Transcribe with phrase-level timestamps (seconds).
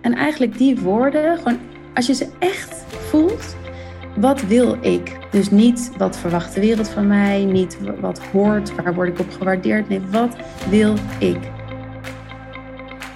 [0.00, 1.58] En eigenlijk die woorden, gewoon
[1.94, 2.74] als je ze echt
[3.08, 3.56] voelt,
[4.16, 5.18] wat wil ik?
[5.30, 9.30] Dus niet wat verwacht de wereld van mij, niet wat hoort, waar word ik op
[9.38, 9.88] gewaardeerd.
[9.88, 10.36] Nee, wat
[10.68, 11.38] wil ik?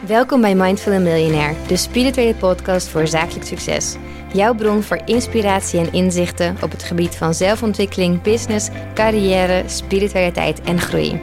[0.06, 3.96] Welkom bij Mindful Millionaire, de spirituele podcast voor zakelijk succes.
[4.32, 10.80] Jouw bron voor inspiratie en inzichten op het gebied van zelfontwikkeling, business, carrière, spiritualiteit en
[10.80, 11.20] groei.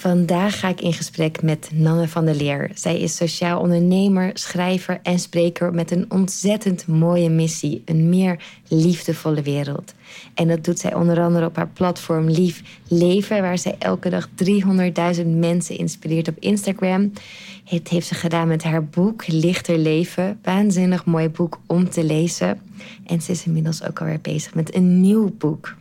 [0.00, 2.70] Vandaag ga ik in gesprek met Nanne van der Leer.
[2.74, 9.42] Zij is sociaal ondernemer, schrijver en spreker met een ontzettend mooie missie: een meer liefdevolle
[9.42, 9.94] wereld.
[10.34, 14.28] En dat doet zij onder andere op haar platform Lief Leven, waar zij elke dag
[15.16, 17.12] 300.000 mensen inspireert op Instagram.
[17.64, 20.38] Het heeft ze gedaan met haar boek Lichter Leven.
[20.42, 22.60] Waanzinnig mooi boek om te lezen.
[23.06, 25.78] En ze is inmiddels ook alweer bezig met een nieuw boek.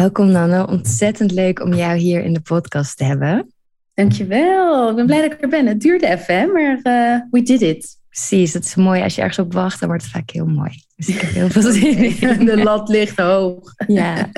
[0.00, 3.52] Welkom Nanne, ontzettend leuk om jou hier in de podcast te hebben.
[3.94, 5.66] Dankjewel, ik ben blij dat ik er ben.
[5.66, 7.96] Het duurde even, maar uh, we did it.
[8.08, 9.02] Precies, het is mooi.
[9.02, 10.70] Als je ergens op wacht, dan wordt het vaak heel mooi.
[10.96, 12.44] Dus ik heb heel veel zin in.
[12.44, 13.74] De lat ligt hoog.
[13.86, 14.30] Ja,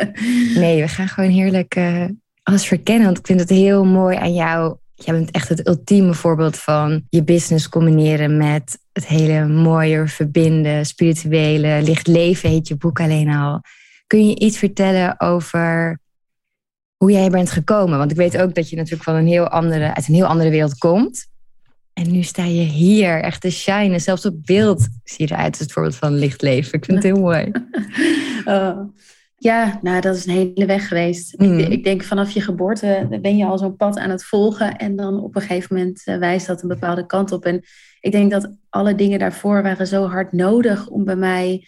[0.55, 2.05] nee, we gaan gewoon heerlijk uh,
[2.43, 3.05] alles verkennen.
[3.05, 4.77] Want ik vind het heel mooi aan jou.
[4.95, 10.87] Jij bent echt het ultieme voorbeeld van je business combineren met het hele mooie, verbinden,
[10.87, 13.61] spirituele, licht leven heet je boek alleen al.
[14.13, 15.99] Kun je iets vertellen over
[16.97, 17.99] hoe jij bent gekomen?
[17.99, 20.51] Want ik weet ook dat je natuurlijk van een heel andere, uit een heel andere
[20.51, 21.27] wereld komt.
[21.93, 23.99] En nu sta je hier, echt te shine.
[23.99, 26.73] Zelfs op beeld zie je eruit als het voorbeeld van licht leven.
[26.73, 27.53] Ik vind het heel mooi.
[28.45, 28.81] Oh.
[29.37, 31.39] Ja, nou, dat is een hele weg geweest.
[31.39, 31.59] Mm.
[31.59, 34.77] Ik, ik, denk vanaf je geboorte ben je al zo'n pad aan het volgen.
[34.77, 37.45] En dan op een gegeven moment uh, wijst dat een bepaalde kant op.
[37.45, 37.65] En
[38.01, 41.67] ik denk dat alle dingen daarvoor waren zo hard nodig om bij mij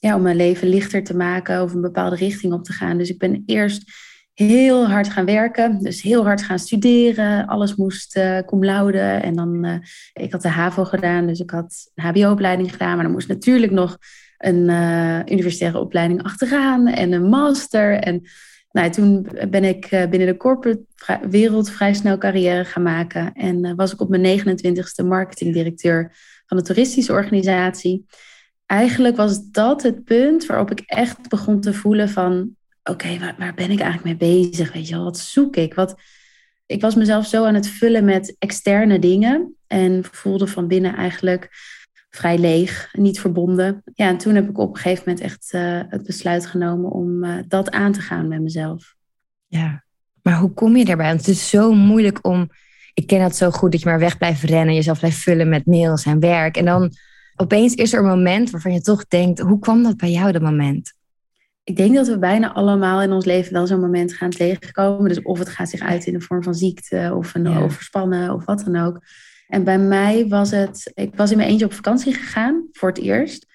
[0.00, 2.98] ja, om mijn leven lichter te maken of een bepaalde richting op te gaan.
[2.98, 3.92] Dus ik ben eerst
[4.34, 5.78] heel hard gaan werken.
[5.78, 7.46] Dus heel hard gaan studeren.
[7.46, 8.98] Alles moest uh, cum laude.
[8.98, 9.74] En dan, uh,
[10.12, 12.94] ik had de HAVO gedaan, dus ik had een HBO-opleiding gedaan.
[12.94, 13.98] Maar dan moest natuurlijk nog
[14.38, 17.92] een uh, universitaire opleiding achteraan en een master.
[17.92, 18.22] En
[18.70, 20.84] nou, toen ben ik binnen de corporate
[21.28, 23.32] wereld vrij snel carrière gaan maken.
[23.32, 26.12] En was ik op mijn 29ste marketingdirecteur
[26.46, 28.06] van een toeristische organisatie
[28.70, 32.56] eigenlijk was dat het punt waarop ik echt begon te voelen van...
[32.84, 34.72] oké, waar, ben ik eigenlijk mee bezig?
[34.72, 35.74] Weet je wel, wat zoek ik?
[35.74, 36.00] Wat,
[36.66, 39.54] ik was mezelf zo aan het vullen met externe dingen...
[39.66, 41.48] en voelde van binnen eigenlijk
[42.10, 43.82] vrij leeg, niet verbonden.
[43.94, 46.90] Ja, en toen heb ik op een gegeven moment echt uh, het besluit genomen...
[46.90, 48.94] om uh, dat aan te gaan met mezelf.
[49.46, 49.84] Ja,
[50.22, 51.06] maar hoe kom je daarbij?
[51.06, 52.48] Want het is zo moeilijk om...
[52.94, 54.74] Ik ken dat zo goed, dat je maar weg blijft rennen...
[54.74, 56.56] jezelf blijft vullen met mails en werk...
[56.56, 56.92] en dan
[57.40, 60.42] opeens is er een moment waarvan je toch denkt, hoe kwam dat bij jou, dat
[60.42, 60.92] moment?
[61.64, 65.08] Ik denk dat we bijna allemaal in ons leven wel zo'n moment gaan tegenkomen.
[65.08, 68.44] Dus of het gaat zich uit in de vorm van ziekte of een overspannen of
[68.44, 69.00] wat dan ook.
[69.46, 72.98] En bij mij was het, ik was in mijn eentje op vakantie gegaan voor het
[72.98, 73.46] eerst.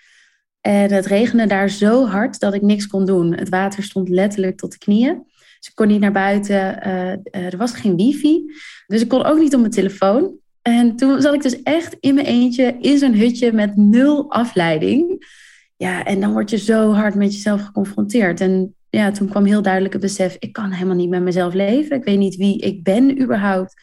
[0.62, 3.34] En het regende daar zo hard dat ik niks kon doen.
[3.34, 5.24] Het water stond letterlijk tot de knieën.
[5.60, 6.88] Dus ik kon niet naar buiten.
[6.88, 8.44] Uh, uh, er was geen wifi.
[8.88, 10.34] Dus ik kon ook niet op mijn telefoon.
[10.68, 15.26] En toen zat ik dus echt in mijn eentje in zo'n hutje met nul afleiding.
[15.78, 18.42] Ja, en dan word je zo hard met jezelf geconfronteerd.
[18.42, 21.98] En ja, toen kwam heel duidelijk het besef, ik kan helemaal niet met mezelf leven.
[21.98, 23.74] Ik weet niet wie ik ben überhaupt.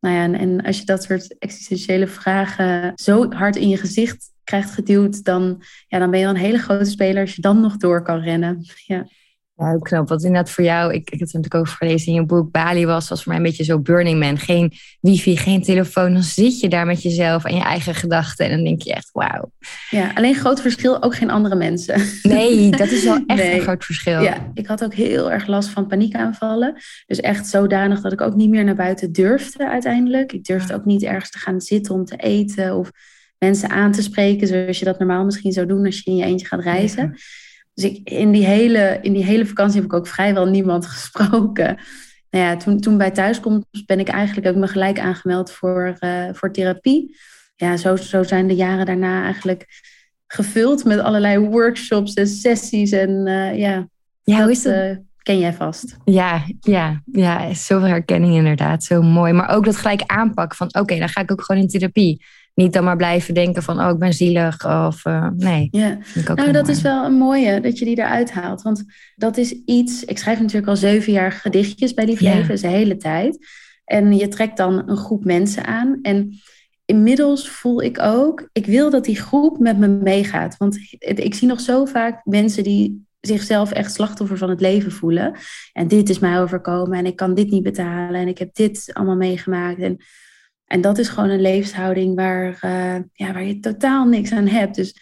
[0.00, 4.70] Nou ja, en, als je dat soort existentiële vragen zo hard in je gezicht krijgt
[4.70, 7.76] geduwd, dan, ja, dan ben je wel een hele grote speler als je dan nog
[7.76, 8.64] door kan rennen.
[8.86, 9.06] Ja.
[9.56, 10.08] Ja, heel knap.
[10.08, 12.86] Wat inderdaad voor jou, ik, ik heb het natuurlijk ook gelezen in je boek, Bali
[12.86, 14.38] was, was voor mij een beetje zo Burning Man.
[14.38, 16.12] Geen wifi, geen telefoon.
[16.12, 19.10] Dan zit je daar met jezelf en je eigen gedachten en dan denk je echt,
[19.12, 19.50] wauw.
[19.90, 22.02] Ja, alleen groot verschil, ook geen andere mensen.
[22.22, 24.20] Nee, dat is wel echt een groot verschil.
[24.20, 26.74] Ja, ik had ook heel erg last van paniekaanvallen.
[27.06, 30.32] Dus echt zodanig dat ik ook niet meer naar buiten durfde uiteindelijk.
[30.32, 32.90] Ik durfde ook niet ergens te gaan zitten om te eten of
[33.38, 36.24] mensen aan te spreken, zoals je dat normaal misschien zou doen als je in je
[36.24, 37.02] eentje gaat reizen.
[37.02, 37.18] Ja.
[37.74, 41.78] Dus ik, in, die hele, in die hele vakantie heb ik ook vrijwel niemand gesproken.
[42.30, 46.28] Nou ja, toen, toen bij thuiskomst ben ik eigenlijk ook me gelijk aangemeld voor, uh,
[46.32, 47.16] voor therapie.
[47.56, 49.66] Ja, zo, zo zijn de jaren daarna eigenlijk
[50.26, 52.90] gevuld met allerlei workshops en sessies.
[52.90, 53.88] En uh, ja,
[54.22, 54.74] ja hoe is dat?
[54.74, 55.96] Uh, ken jij vast.
[56.04, 58.84] Ja, ja, ja, zoveel herkenning inderdaad.
[58.84, 59.32] Zo mooi.
[59.32, 62.24] Maar ook dat gelijk aanpakken van oké, dan ga ik ook gewoon in therapie
[62.54, 64.66] niet dan maar blijven denken van, oh, ik ben zielig.
[64.66, 65.68] Of uh, nee.
[65.70, 65.98] Ja,
[66.34, 68.62] nou, dat is wel een mooie dat je die eruit haalt.
[68.62, 68.84] Want
[69.16, 70.04] dat is iets.
[70.04, 72.34] Ik schrijf natuurlijk al zeven jaar gedichtjes bij Lief ja.
[72.34, 73.46] Leven, de hele tijd.
[73.84, 75.98] En je trekt dan een groep mensen aan.
[76.02, 76.40] En
[76.84, 80.56] inmiddels voel ik ook, ik wil dat die groep met me meegaat.
[80.56, 85.36] Want ik zie nog zo vaak mensen die zichzelf echt slachtoffer van het leven voelen.
[85.72, 88.90] En dit is mij overkomen en ik kan dit niet betalen en ik heb dit
[88.92, 89.80] allemaal meegemaakt.
[89.80, 89.98] En,
[90.66, 94.74] en dat is gewoon een levenshouding waar, uh, ja, waar je totaal niks aan hebt.
[94.74, 94.96] Dus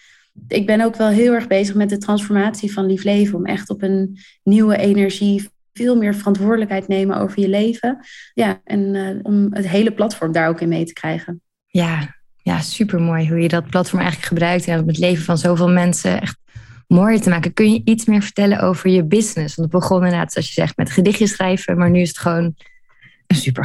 [0.49, 3.39] ik ben ook wel heel erg bezig met de transformatie van lief leven.
[3.39, 8.07] Om echt op een nieuwe energie veel meer verantwoordelijkheid nemen over je leven.
[8.35, 11.43] Ja, en uh, om het hele platform daar ook in mee te krijgen.
[11.67, 15.39] Ja, ja super mooi hoe je dat platform eigenlijk gebruikt en om het leven van
[15.39, 16.39] zoveel mensen echt
[16.87, 17.53] mooier te maken.
[17.53, 19.55] Kun je iets meer vertellen over je business?
[19.57, 22.55] Want het begon inderdaad, zoals je zegt, met gedichtjes schrijven, maar nu is het gewoon
[23.27, 23.65] een super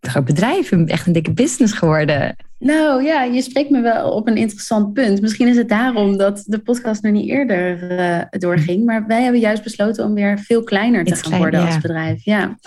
[0.00, 2.36] groot, bedrijf, echt een dikke business geworden.
[2.58, 5.20] Nou ja, je spreekt me wel op een interessant punt.
[5.20, 8.84] Misschien is het daarom dat de podcast nog niet eerder uh, doorging.
[8.84, 12.24] Maar wij hebben juist besloten om weer veel kleiner te gaan worden als bedrijf.
[12.24, 12.58] Ja.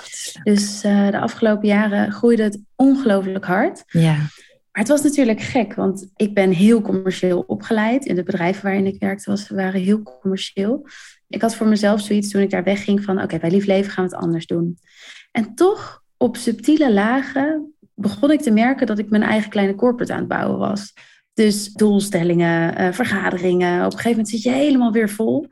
[0.43, 3.83] Dus uh, de afgelopen jaren groeide het ongelooflijk hard.
[3.87, 4.15] Ja.
[4.71, 8.05] Maar het was natuurlijk gek, want ik ben heel commercieel opgeleid.
[8.05, 10.87] In de bedrijven waarin ik werkte was, waren heel commercieel.
[11.27, 13.21] Ik had voor mezelf zoiets toen ik daar wegging van...
[13.21, 14.77] oké, bij Lief Leven gaan we het anders doen.
[15.31, 18.87] En toch, op subtiele lagen, begon ik te merken...
[18.87, 20.93] dat ik mijn eigen kleine corporate aan het bouwen was.
[21.33, 23.77] Dus doelstellingen, uh, vergaderingen.
[23.77, 25.47] Op een gegeven moment zit je helemaal weer vol.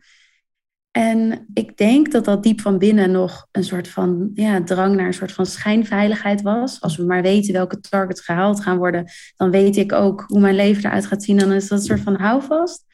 [0.92, 5.06] En ik denk dat dat diep van binnen nog een soort van ja, drang naar
[5.06, 6.82] een soort van schijnveiligheid was.
[6.82, 9.06] Als we maar weten welke targets gehaald gaan worden,
[9.36, 11.38] dan weet ik ook hoe mijn leven eruit gaat zien.
[11.38, 12.86] Dan is dat een soort van houvast.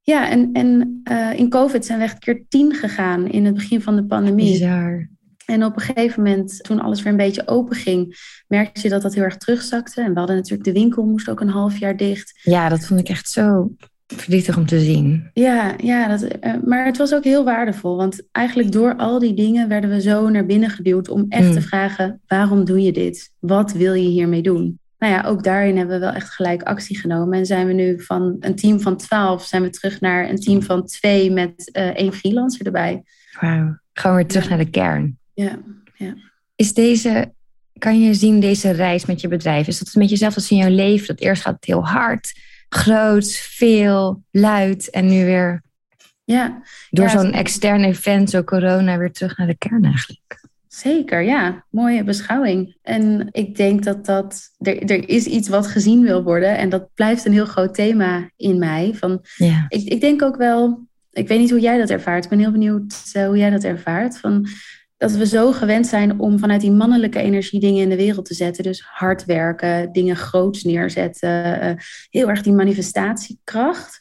[0.00, 3.82] Ja, en, en uh, in COVID zijn we echt keer tien gegaan in het begin
[3.82, 4.52] van de pandemie.
[4.52, 5.12] Bizar.
[5.46, 8.16] En op een gegeven moment, toen alles weer een beetje open ging,
[8.48, 10.02] merkte je dat dat heel erg terugzakte.
[10.02, 12.40] En we hadden natuurlijk de winkel, moest ook een half jaar dicht.
[12.42, 13.70] Ja, dat vond ik echt zo
[14.06, 15.30] verdrietig om te zien.
[15.32, 17.96] Ja, ja dat, uh, maar het was ook heel waardevol.
[17.96, 21.60] Want eigenlijk door al die dingen werden we zo naar binnen geduwd om echt te
[21.60, 23.32] vragen: waarom doe je dit?
[23.38, 24.78] Wat wil je hiermee doen?
[24.98, 27.38] Nou ja, ook daarin hebben we wel echt gelijk actie genomen.
[27.38, 30.62] En zijn we nu van een team van 12 zijn we terug naar een team
[30.62, 33.02] van twee met uh, één freelancer erbij.
[33.40, 35.18] Wauw, gewoon weer terug naar de kern.
[35.34, 35.58] Ja,
[35.94, 36.14] ja.
[36.56, 37.32] Is deze,
[37.78, 39.66] kan je zien deze reis met je bedrijf?
[39.66, 41.06] Is dat met jezelf als in jouw leven?
[41.06, 42.32] Dat eerst gaat het heel hard
[42.74, 45.62] groot, veel, luid en nu weer
[46.24, 46.62] ja.
[46.90, 50.42] door zo'n extern event, zo corona, weer terug naar de kern eigenlijk.
[50.68, 51.64] Zeker, ja.
[51.70, 52.76] Mooie beschouwing.
[52.82, 54.50] En ik denk dat dat.
[54.58, 56.56] Er, er is iets wat gezien wil worden.
[56.56, 58.92] En dat blijft een heel groot thema in mij.
[58.94, 59.66] Van, ja.
[59.68, 60.86] ik, ik denk ook wel.
[61.12, 62.24] Ik weet niet hoe jij dat ervaart.
[62.24, 64.18] Ik ben heel benieuwd uh, hoe jij dat ervaart.
[64.18, 64.46] Van,
[64.96, 68.34] dat we zo gewend zijn om vanuit die mannelijke energie dingen in de wereld te
[68.34, 68.64] zetten.
[68.64, 71.72] Dus hard werken, dingen groots neerzetten, uh,
[72.10, 73.98] heel erg die manifestatiekracht.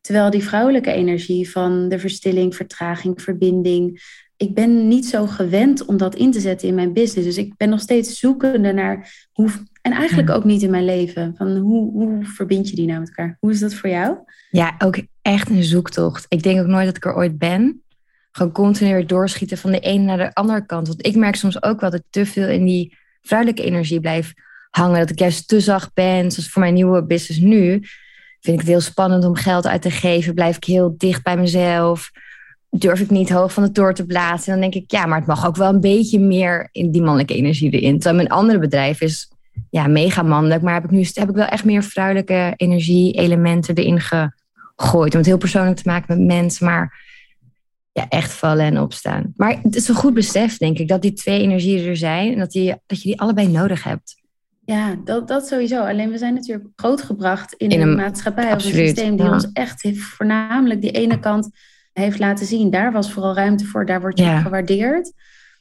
[0.00, 4.02] Terwijl die vrouwelijke energie van de verstilling, vertraging, verbinding.
[4.36, 7.26] Ik ben niet zo gewend om dat in te zetten in mijn business.
[7.26, 9.50] Dus ik ben nog steeds zoekende naar hoe.
[9.82, 11.34] En eigenlijk ook niet in mijn leven.
[11.36, 13.36] Van hoe, hoe verbind je die nou met elkaar?
[13.40, 14.16] Hoe is dat voor jou?
[14.50, 16.26] Ja, ook echt een zoektocht.
[16.28, 17.84] Ik denk ook nooit dat ik er ooit ben
[18.36, 20.86] gewoon continu doorschieten van de ene naar de andere kant.
[20.86, 24.32] Want ik merk soms ook wel dat ik te veel in die vrouwelijke energie blijf
[24.70, 24.98] hangen.
[24.98, 26.30] Dat ik juist te zacht ben.
[26.30, 27.70] Zoals voor mijn nieuwe business nu.
[28.40, 30.34] Vind ik het heel spannend om geld uit te geven.
[30.34, 32.10] Blijf ik heel dicht bij mezelf.
[32.70, 34.52] Durf ik niet hoog van de toren te blazen.
[34.52, 37.02] En dan denk ik, ja, maar het mag ook wel een beetje meer in die
[37.02, 37.94] mannelijke energie erin.
[37.94, 39.30] Terwijl mijn andere bedrijf is
[39.70, 40.62] ja, mega mannelijk.
[40.62, 45.12] Maar heb ik nu heb ik wel echt meer vrouwelijke energie-elementen erin gegooid.
[45.12, 46.66] Om het heel persoonlijk te maken met mensen.
[46.66, 47.05] Maar
[47.96, 49.32] ja, echt vallen en opstaan.
[49.36, 52.38] Maar het is een goed besef, denk ik, dat die twee energieën er zijn en
[52.38, 54.16] dat, die, dat je die allebei nodig hebt.
[54.64, 55.80] Ja, dat, dat sowieso.
[55.84, 59.52] Alleen we zijn natuurlijk grootgebracht in, in een, een maatschappij of een systeem die ons
[59.52, 61.50] echt heeft, voornamelijk die ene kant
[61.92, 62.70] heeft laten zien.
[62.70, 64.40] Daar was vooral ruimte voor, daar word je ja.
[64.40, 65.12] gewaardeerd.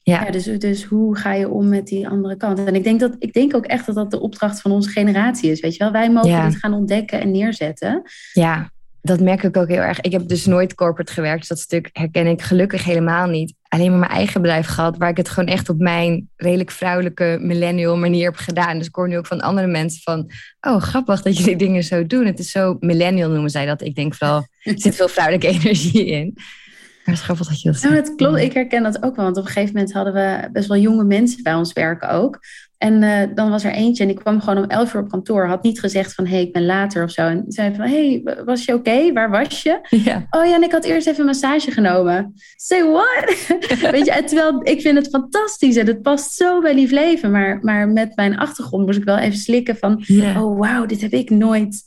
[0.04, 0.24] Ja.
[0.24, 0.32] ja.
[0.32, 2.64] dus, dus hoe ga je om met die andere kant?
[2.64, 5.52] En ik denk, dat, ik denk ook echt dat dat de opdracht van onze generatie
[5.52, 5.60] is.
[5.60, 8.02] Weet je wel, wij mogen dit gaan ontdekken en neerzetten.
[8.34, 8.72] Ja,
[9.06, 10.02] dat merk ik ook heel erg.
[10.02, 11.40] Ik heb dus nooit corporate gewerkt.
[11.40, 13.54] Dus dat stuk herken ik gelukkig helemaal niet.
[13.68, 17.38] Alleen maar mijn eigen bedrijf gehad, waar ik het gewoon echt op mijn redelijk vrouwelijke
[17.42, 18.78] millennial manier heb gedaan.
[18.78, 20.32] Dus ik hoor nu ook van andere mensen van,
[20.62, 22.26] oh grappig dat jullie dingen zo doen.
[22.26, 23.82] Het is zo millennial noemen zij dat.
[23.82, 26.32] Ik denk vooral, er zit veel vrouwelijke energie in.
[26.36, 27.94] Maar het is grappig dat je dat zegt.
[27.94, 28.38] Nou, het klopt.
[28.38, 29.26] Ik herken dat ook wel.
[29.26, 32.40] Want op een gegeven moment hadden we best wel jonge mensen bij ons werken ook.
[32.78, 35.48] En uh, dan was er eentje en ik kwam gewoon om elf uur op kantoor.
[35.48, 37.22] Had niet gezegd van, hé, hey, ik ben later of zo.
[37.22, 38.90] En zei van, hé, hey, was je oké?
[38.90, 39.14] Okay?
[39.14, 39.80] Waar was je?
[40.06, 40.26] Ja.
[40.30, 42.34] Oh ja, en ik had eerst even een massage genomen.
[42.56, 43.48] Say what?
[43.92, 47.32] Weet je, terwijl ik vind het fantastisch en het past zo bij lief leven.
[47.32, 50.44] Maar, maar met mijn achtergrond moest ik wel even slikken van, Ja.
[50.44, 51.84] oh wauw, dit heb ik nooit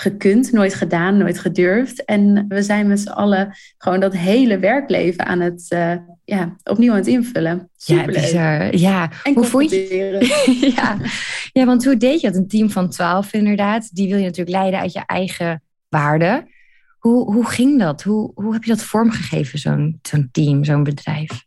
[0.00, 2.04] gekund, nooit gedaan, nooit gedurfd.
[2.04, 6.90] En we zijn met z'n allen gewoon dat hele werkleven aan het, uh, ja, opnieuw
[6.90, 7.70] aan het invullen.
[7.76, 8.16] Superleuk.
[8.16, 8.76] Ja, bizar.
[8.76, 10.18] Ja, En hoe vond je?
[10.76, 10.96] ja.
[11.52, 12.36] ja, want hoe deed je dat?
[12.36, 13.94] Een team van twaalf inderdaad.
[13.94, 16.48] Die wil je natuurlijk leiden uit je eigen waarden.
[16.98, 18.02] Hoe, hoe ging dat?
[18.02, 21.44] Hoe, hoe heb je dat vormgegeven, zo'n zo'n team, zo'n bedrijf?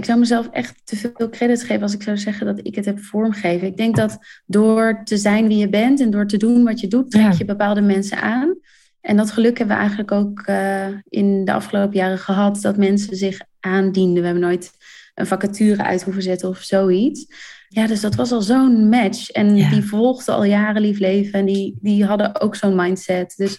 [0.00, 2.84] Ik zou mezelf echt te veel credit geven als ik zou zeggen dat ik het
[2.84, 3.66] heb vormgegeven.
[3.66, 6.88] Ik denk dat door te zijn wie je bent en door te doen wat je
[6.88, 8.58] doet, trek je bepaalde mensen aan.
[9.00, 13.16] En dat geluk hebben we eigenlijk ook uh, in de afgelopen jaren gehad, dat mensen
[13.16, 14.18] zich aandienden.
[14.18, 14.70] We hebben nooit
[15.14, 17.26] een vacature uit hoeven zetten of zoiets.
[17.68, 19.30] Ja, dus dat was al zo'n match.
[19.30, 23.34] En die volgden al jaren lief leven en die, die hadden ook zo'n mindset.
[23.36, 23.58] Dus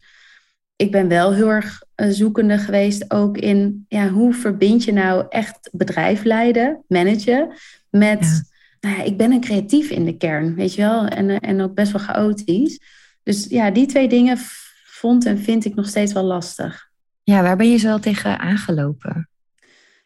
[0.81, 5.25] ik ben wel heel erg eh, zoekende geweest ook in ja, hoe verbind je nou
[5.29, 7.53] echt bedrijf leiden, managen
[7.89, 11.61] met, nou ja, ik ben een creatief in de kern, weet je wel, en, en
[11.61, 12.79] ook best wel chaotisch.
[13.23, 14.38] Dus ja, die twee dingen
[14.83, 16.89] vond en vind ik nog steeds wel lastig.
[17.23, 19.29] Ja, waar ben je zo wel tegen aangelopen?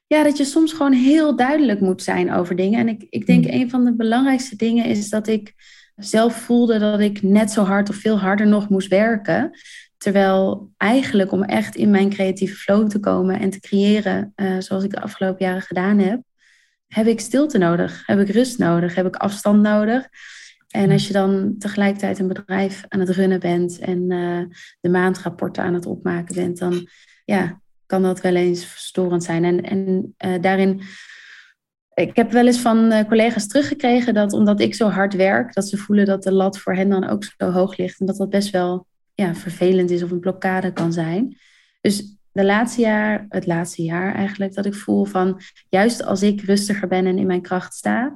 [0.08, 2.80] Ja, dat je soms gewoon heel duidelijk moet zijn over dingen.
[2.80, 3.54] En ik, ik denk hmm.
[3.54, 5.54] een van de belangrijkste dingen is dat ik
[5.96, 9.52] zelf voelde dat ik net zo hard of veel harder nog moest werken.
[9.98, 14.84] Terwijl eigenlijk om echt in mijn creatieve flow te komen en te creëren, uh, zoals
[14.84, 16.22] ik de afgelopen jaren gedaan heb,
[16.88, 20.08] heb ik stilte nodig, heb ik rust nodig, heb ik afstand nodig.
[20.68, 24.42] En als je dan tegelijkertijd een bedrijf aan het runnen bent en uh,
[24.82, 26.88] de maandrapporten aan het opmaken bent, dan
[27.26, 29.44] ja, kan dat wel eens verstorend zijn.
[29.44, 30.82] En, en uh, daarin,
[31.94, 35.78] ik heb wel eens van collega's teruggekregen dat omdat ik zo hard werk, dat ze
[35.78, 38.00] voelen dat de lat voor hen dan ook zo hoog ligt.
[38.00, 41.38] En dat dat best wel ja, vervelend is of een blokkade kan zijn.
[41.82, 46.42] Dus de laatste jaar, het laatste jaar eigenlijk, dat ik voel van juist als ik
[46.42, 48.14] rustiger ben en in mijn kracht sta,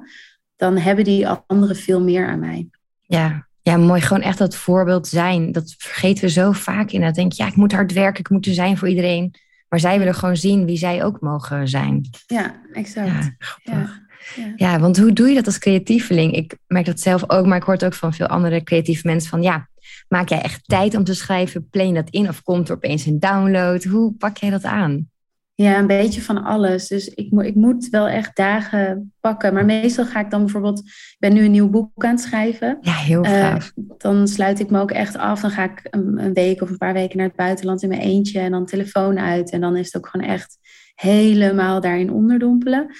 [0.56, 2.68] dan hebben die anderen veel meer aan mij.
[3.00, 4.00] Ja, ja, mooi.
[4.00, 5.52] Gewoon echt dat voorbeeld zijn.
[5.52, 7.00] Dat vergeten we zo vaak in.
[7.00, 9.34] Dat denk je, ja, ik moet hard werken, ik moet er zijn voor iedereen.
[9.68, 12.08] Maar zij willen gewoon zien wie zij ook mogen zijn.
[12.26, 13.32] Ja, exact.
[13.62, 14.02] Ja,
[14.36, 14.52] ja.
[14.56, 16.32] ja, want hoe doe je dat als creatieveling?
[16.34, 19.30] Ik merk dat zelf ook, maar ik hoor het ook van veel andere creatieve mensen
[19.30, 19.68] van ja,
[20.10, 21.68] maak jij echt tijd om te schrijven?
[21.68, 23.84] Plan je dat in of komt er opeens een download?
[23.84, 25.08] Hoe pak jij dat aan?
[25.54, 26.88] Ja, een beetje van alles.
[26.88, 29.54] Dus ik, mo ik moet wel echt dagen pakken.
[29.54, 30.78] Maar meestal ga ik dan bijvoorbeeld...
[30.78, 32.78] Ik ben nu een nieuw boek aan het schrijven.
[32.80, 33.72] Ja, heel eh, gaaf.
[33.98, 35.40] dan sluit ik me ook echt af.
[35.40, 38.00] Dan ga ik een, een, week of een paar weken naar het buitenland in mijn
[38.00, 38.40] eentje.
[38.40, 39.50] En dan telefoon uit.
[39.50, 40.58] En dan is het ook gewoon echt
[41.00, 42.94] helemaal daarin onderdompelen.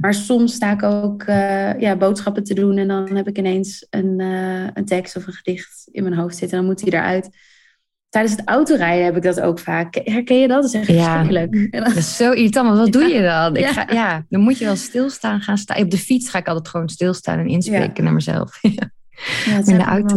[0.00, 2.78] Maar soms sta ik ook uh, ja, boodschappen te doen.
[2.78, 6.36] En dan heb ik ineens een, uh, een tekst of een gedicht in mijn hoofd
[6.36, 6.58] zitten.
[6.58, 7.28] En dan moet die eruit
[8.08, 10.00] tijdens het autorijden heb ik dat ook vaak.
[10.04, 10.62] Herken je dat?
[10.62, 11.68] Dat is echt verschrikkelijk.
[11.70, 12.68] Ja, dat is zo irritant.
[12.68, 13.56] Maar wat doe je dan?
[13.56, 15.82] Ik ga, ja, dan moet je wel stilstaan gaan staan.
[15.82, 18.58] Op de fiets ga ik altijd gewoon stilstaan en inspreken naar mezelf.
[19.44, 20.16] Ja, in de auto.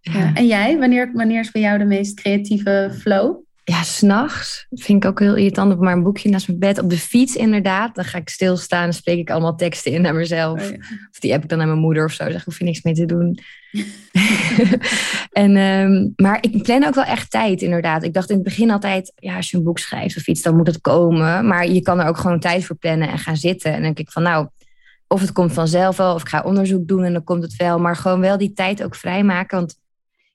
[0.00, 0.34] Ja.
[0.34, 0.78] En jij?
[0.78, 3.42] Wanneer, wanneer is voor jou de meest creatieve flow?
[3.72, 5.72] Ja, s'nachts vind ik ook heel irritant.
[5.72, 6.78] Op maar een boekje naast mijn bed.
[6.78, 7.94] Op de fiets inderdaad.
[7.94, 10.70] Dan ga ik stilstaan en spreek ik allemaal teksten in naar mezelf.
[10.70, 10.76] Oh,
[11.10, 12.30] of die heb ik dan aan mijn moeder of zo.
[12.30, 13.38] Zeg, hoef je niks mee te doen.
[15.42, 18.02] en, um, maar ik plan ook wel echt tijd inderdaad.
[18.02, 20.56] Ik dacht in het begin altijd, ja, als je een boek schrijft of iets, dan
[20.56, 21.46] moet het komen.
[21.46, 23.70] Maar je kan er ook gewoon tijd voor plannen en gaan zitten.
[23.70, 24.48] En dan denk ik van, nou,
[25.08, 27.78] of het komt vanzelf wel, of ik ga onderzoek doen en dan komt het wel.
[27.78, 29.58] Maar gewoon wel die tijd ook vrijmaken.
[29.58, 29.80] Want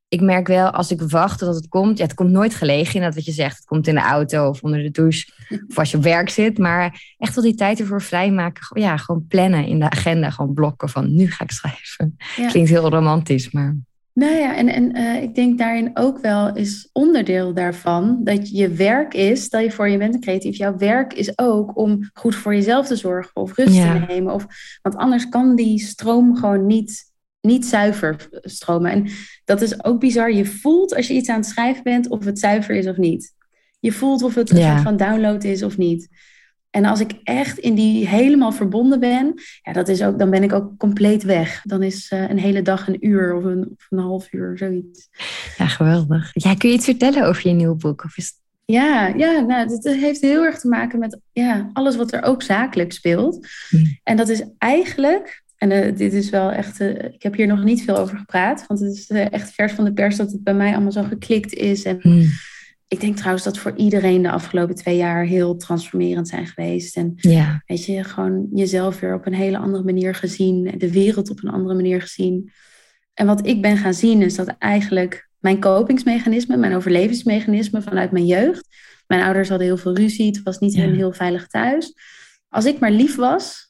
[0.10, 1.98] ik merk wel als ik wacht tot het komt.
[1.98, 3.58] Ja, het komt nooit gelegen dat wat je zegt.
[3.58, 5.32] Het komt in de auto of onder de douche.
[5.70, 6.58] Of als je op werk zit.
[6.58, 8.82] Maar echt wel die tijd ervoor vrijmaken.
[8.82, 10.30] Ja, gewoon plannen in de agenda.
[10.30, 12.18] Gewoon blokken van nu ga ik schrijven.
[12.50, 13.78] Klinkt heel romantisch, maar...
[14.14, 18.70] Nou ja, en, en uh, ik denk daarin ook wel is onderdeel daarvan dat je
[18.70, 22.36] werk is, stel je voor je bent een creatief, jouw werk is ook om goed
[22.36, 24.34] voor jezelf te zorgen of rust te nemen.
[24.34, 24.46] Of,
[24.82, 27.07] want anders kan die stroom gewoon niet
[27.48, 28.92] niet zuiver stromen.
[28.92, 29.08] En
[29.46, 30.34] dat is ook bizar.
[30.34, 33.36] Je voelt als je iets aan het schrijven bent of het zuiver is of niet.
[33.80, 36.08] Je voelt of het een soort van download is of niet.
[36.70, 40.44] En als ik echt in die helemaal verbonden ben, ja, dat is ook, dan ben
[40.44, 41.62] ik ook compleet weg.
[41.64, 45.10] Dan is uh, een hele dag een uur of een, of een half uur, zoiets.
[45.58, 46.30] Ja, geweldig.
[46.34, 48.04] Ja, kun je iets vertellen over je nieuw boek?
[48.04, 48.34] Of is...
[48.66, 52.42] Ja, ja nou, het heeft heel erg te maken met ja, alles wat er ook
[52.42, 53.48] zakelijk speelt.
[53.70, 53.86] Hm.
[54.04, 57.64] En dat is eigenlijk en uh, dit is wel echt, uh, ik heb hier nog
[57.64, 60.44] niet veel over gepraat, want het is uh, echt vers van de pers dat het
[60.44, 61.84] bij mij allemaal zo geklikt is.
[61.84, 62.26] En hmm.
[62.88, 66.96] ik denk trouwens dat voor iedereen de afgelopen twee jaar heel transformerend zijn geweest.
[66.96, 67.64] En ja.
[67.66, 71.52] weet je, gewoon jezelf weer op een hele andere manier gezien, de wereld op een
[71.52, 72.52] andere manier gezien.
[73.14, 78.26] En wat ik ben gaan zien is dat eigenlijk mijn kopingsmechanisme, mijn overlevingsmechanisme vanuit mijn
[78.26, 78.68] jeugd.
[79.08, 80.92] Mijn ouders hadden heel veel ruzie, het was niet ja.
[80.92, 81.94] heel veilig thuis.
[82.50, 83.67] Als ik maar lief was,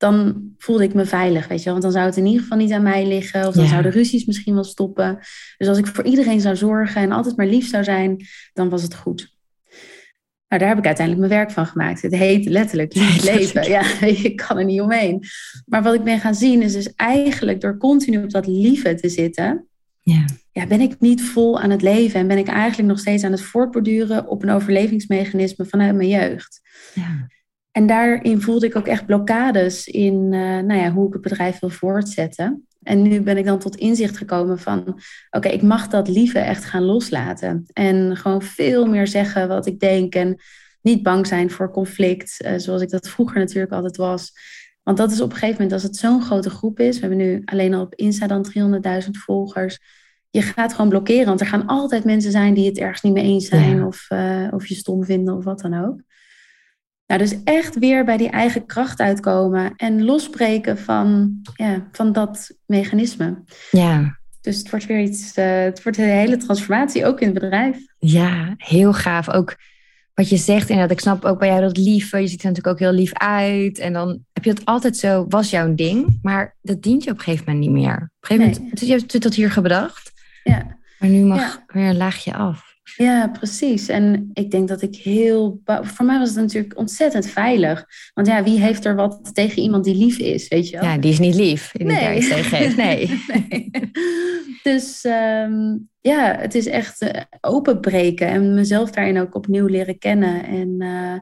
[0.00, 1.72] dan voelde ik me veilig, weet je wel.
[1.72, 3.46] Want dan zou het in ieder geval niet aan mij liggen.
[3.46, 5.18] Of dan zouden ruzies misschien wel stoppen.
[5.56, 8.82] Dus als ik voor iedereen zou zorgen en altijd maar lief zou zijn, dan was
[8.82, 9.36] het goed.
[10.48, 12.02] Nou, daar heb ik uiteindelijk mijn werk van gemaakt.
[12.02, 13.68] Het heet letterlijk lief leven.
[13.68, 15.24] Ja, ik kan er niet omheen.
[15.66, 19.08] Maar wat ik ben gaan zien is dus eigenlijk door continu op dat lieve te
[19.08, 19.66] zitten...
[20.02, 20.24] ja.
[20.52, 20.66] ja.
[20.66, 23.42] ben ik niet vol aan het leven en ben ik eigenlijk nog steeds aan het
[23.42, 26.60] voortborduren op een overlevingsmechanisme vanuit mijn jeugd.
[26.94, 27.28] Ja.
[27.72, 31.58] En daarin voelde ik ook echt blokkades in uh, nou ja, hoe ik het bedrijf
[31.58, 32.66] wil voortzetten.
[32.82, 35.00] En nu ben ik dan tot inzicht gekomen van,
[35.30, 37.64] oké, ik mag dat lieve echt gaan loslaten.
[37.72, 40.40] En gewoon veel meer zeggen wat ik denk en
[40.82, 44.32] niet bang zijn voor conflict, uh, zoals ik dat vroeger natuurlijk altijd was.
[44.82, 47.26] Want dat is op een gegeven moment, als het zo'n grote groep is, we hebben
[47.26, 48.46] nu alleen al op Insta dan
[49.04, 49.78] 300.000 volgers,
[50.30, 53.24] je gaat gewoon blokkeren, want er gaan altijd mensen zijn die het ergens niet mee
[53.24, 56.00] eens zijn of, uh, of je stom vinden of wat dan ook.
[57.10, 62.50] Nou, dus echt weer bij die eigen kracht uitkomen en losbreken van, ja, van dat
[62.66, 63.42] mechanisme.
[63.70, 64.18] Ja.
[64.40, 67.78] Dus het wordt weer iets, uh, het wordt een hele transformatie, ook in het bedrijf.
[67.98, 69.30] Ja, heel gaaf.
[69.30, 69.56] Ook
[70.14, 72.18] wat je zegt, inderdaad, ik snap ook bij jou dat lieve.
[72.18, 73.78] Je ziet er natuurlijk ook heel lief uit.
[73.78, 76.18] En dan heb je het altijd zo, was jouw ding.
[76.22, 77.94] Maar dat dient je op een gegeven moment niet meer.
[77.94, 78.90] Op een gegeven moment, nee.
[78.90, 80.12] je hebt het hier gebracht.
[80.44, 80.76] Ja.
[80.98, 82.69] Maar nu mag weer een laagje af.
[82.96, 83.88] Ja, precies.
[83.88, 85.60] En ik denk dat ik heel.
[85.64, 87.86] Voor mij was het natuurlijk ontzettend veilig.
[88.14, 90.84] Want ja, wie heeft er wat tegen iemand die lief is, weet je wel?
[90.88, 91.70] Ja, die is niet lief.
[91.72, 92.22] Die nee.
[92.22, 92.76] geeft.
[92.76, 93.22] Nee.
[93.28, 93.70] nee.
[94.62, 97.10] Dus ehm, ja, het is echt uh,
[97.40, 100.44] openbreken en mezelf daarin ook opnieuw leren kennen.
[100.44, 101.18] En uh,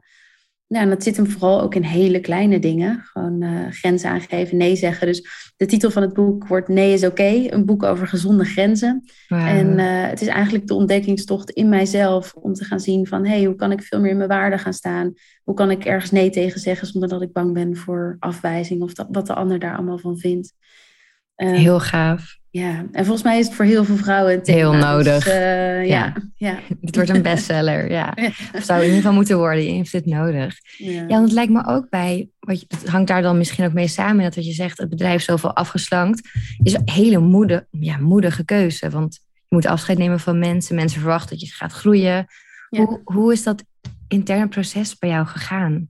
[0.69, 3.01] ja, en dat zit hem vooral ook in hele kleine dingen.
[3.03, 5.07] Gewoon uh, grenzen aangeven, nee zeggen.
[5.07, 7.45] Dus de titel van het boek wordt Nee is oké.
[7.47, 9.03] een boek over gezonde grenzen.
[9.27, 13.25] En uh, het is eigenlijk de ontdekkingstocht in mijzelf om te gaan zien van...
[13.25, 15.13] hé, hey, hoe kan ik veel meer in mijn waarde gaan staan?
[15.43, 18.81] Hoe kan ik ergens nee tegen zeggen zonder dat ik bang ben voor afwijzing...
[18.81, 20.53] of dat, wat de ander daar allemaal van vindt.
[21.37, 22.38] Uh, Heel gaaf.
[22.51, 25.23] Ja, en volgens mij is het voor heel veel vrouwen een Heel nodig.
[25.23, 26.13] Dus, uh, ja.
[26.35, 26.59] ja.
[26.81, 28.13] Het wordt een bestseller, ja.
[28.53, 29.63] Of zou in ieder geval moeten worden.
[29.63, 30.57] Je heeft dit nodig.
[30.77, 33.65] Ja, ja want het lijkt me ook bij, wat je, het hangt daar dan misschien
[33.65, 36.29] ook mee samen, dat wat je zegt, het bedrijf zoveel afgeslankt,
[36.63, 38.89] is een hele moede, ja, moedige keuze.
[38.89, 40.75] Want je moet afscheid nemen van mensen.
[40.75, 42.25] Mensen verwachten dat je gaat groeien.
[42.69, 43.63] Hoe, hoe is dat
[44.07, 45.89] interne proces bij jou gegaan?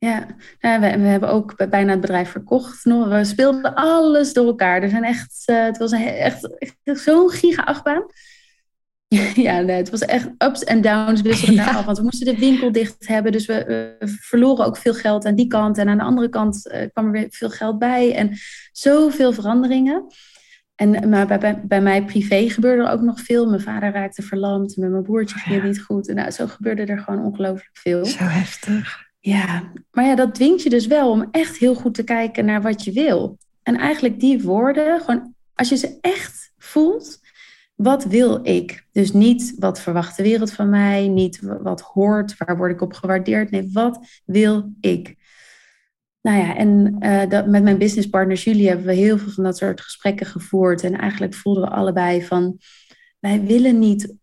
[0.00, 0.26] Ja,
[0.58, 2.82] ja we, we, hebben ook bijna het bedrijf verkocht.
[2.82, 4.82] We speelden alles door elkaar.
[4.82, 8.06] Er zijn echt, uh, het was echt, echt zo'n giga-achtbaan.
[9.46, 11.74] ja, nee, het was echt ups en downs wisselden ja.
[11.74, 11.84] af.
[11.84, 13.32] Want we moesten de winkel dicht hebben.
[13.32, 15.78] Dus we, verloren ook veel geld aan die kant.
[15.78, 18.14] En aan de andere kant uh, kwam er weer veel geld bij.
[18.14, 18.36] En
[18.72, 20.06] zoveel veranderingen.
[20.74, 23.48] En, maar bij, bij, bij, mij privé gebeurde er ook nog veel.
[23.48, 24.76] Mijn vader raakte verlamd.
[24.76, 26.08] Met mijn broertje ging het niet goed.
[26.08, 28.04] En nou, zo gebeurde er gewoon ongelooflijk veel.
[28.04, 29.09] Zo heftig.
[29.20, 32.62] Ja, maar ja, dat dwingt je dus wel om echt heel goed te kijken naar
[32.62, 33.38] wat je wil.
[33.62, 37.20] En eigenlijk die woorden, gewoon als je ze echt voelt,
[37.74, 38.86] wat wil ik?
[38.92, 42.92] Dus niet wat verwacht de wereld van mij, niet wat hoort, waar word ik op
[42.92, 43.50] gewaardeerd.
[43.50, 45.16] Nee, wat wil ik?
[46.20, 49.56] Nou ja, en uh, dat, met mijn businesspartner Julie hebben we heel veel van dat
[49.56, 50.84] soort gesprekken gevoerd.
[50.84, 52.58] En eigenlijk voelden we allebei van,
[53.18, 54.14] wij willen niet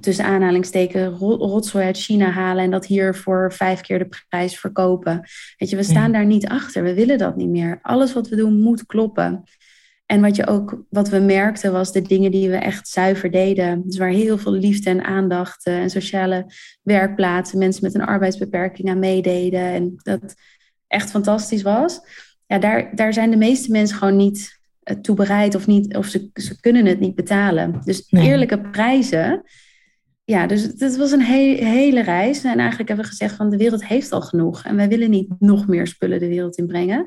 [0.00, 5.28] tussen aanhalingsteken rotzooi uit China halen en dat hier voor vijf keer de prijs verkopen.
[5.56, 6.82] Weet je, we staan daar niet achter.
[6.82, 7.78] We willen dat niet meer.
[7.82, 9.44] Alles wat we doen moet kloppen.
[10.06, 13.82] En wat je ook, wat we merkten, was de dingen die we echt zuiver deden.
[13.86, 16.46] Dus waar heel veel liefde en aandacht eh, en sociale
[16.82, 19.60] werkplaatsen, mensen met een arbeidsbeperking aan meededen.
[19.60, 20.34] En dat
[20.86, 22.00] echt fantastisch was.
[22.46, 24.59] Ja, daar, daar zijn de meeste mensen gewoon niet
[25.00, 27.80] toe bereid of niet, of ze, ze kunnen het niet betalen.
[27.84, 29.42] Dus eerlijke prijzen.
[30.24, 32.44] Ja, dus het was een hele reis.
[32.44, 34.64] En eigenlijk hebben we gezegd van de wereld heeft al genoeg.
[34.64, 37.06] En wij willen niet nog meer spullen de wereld inbrengen.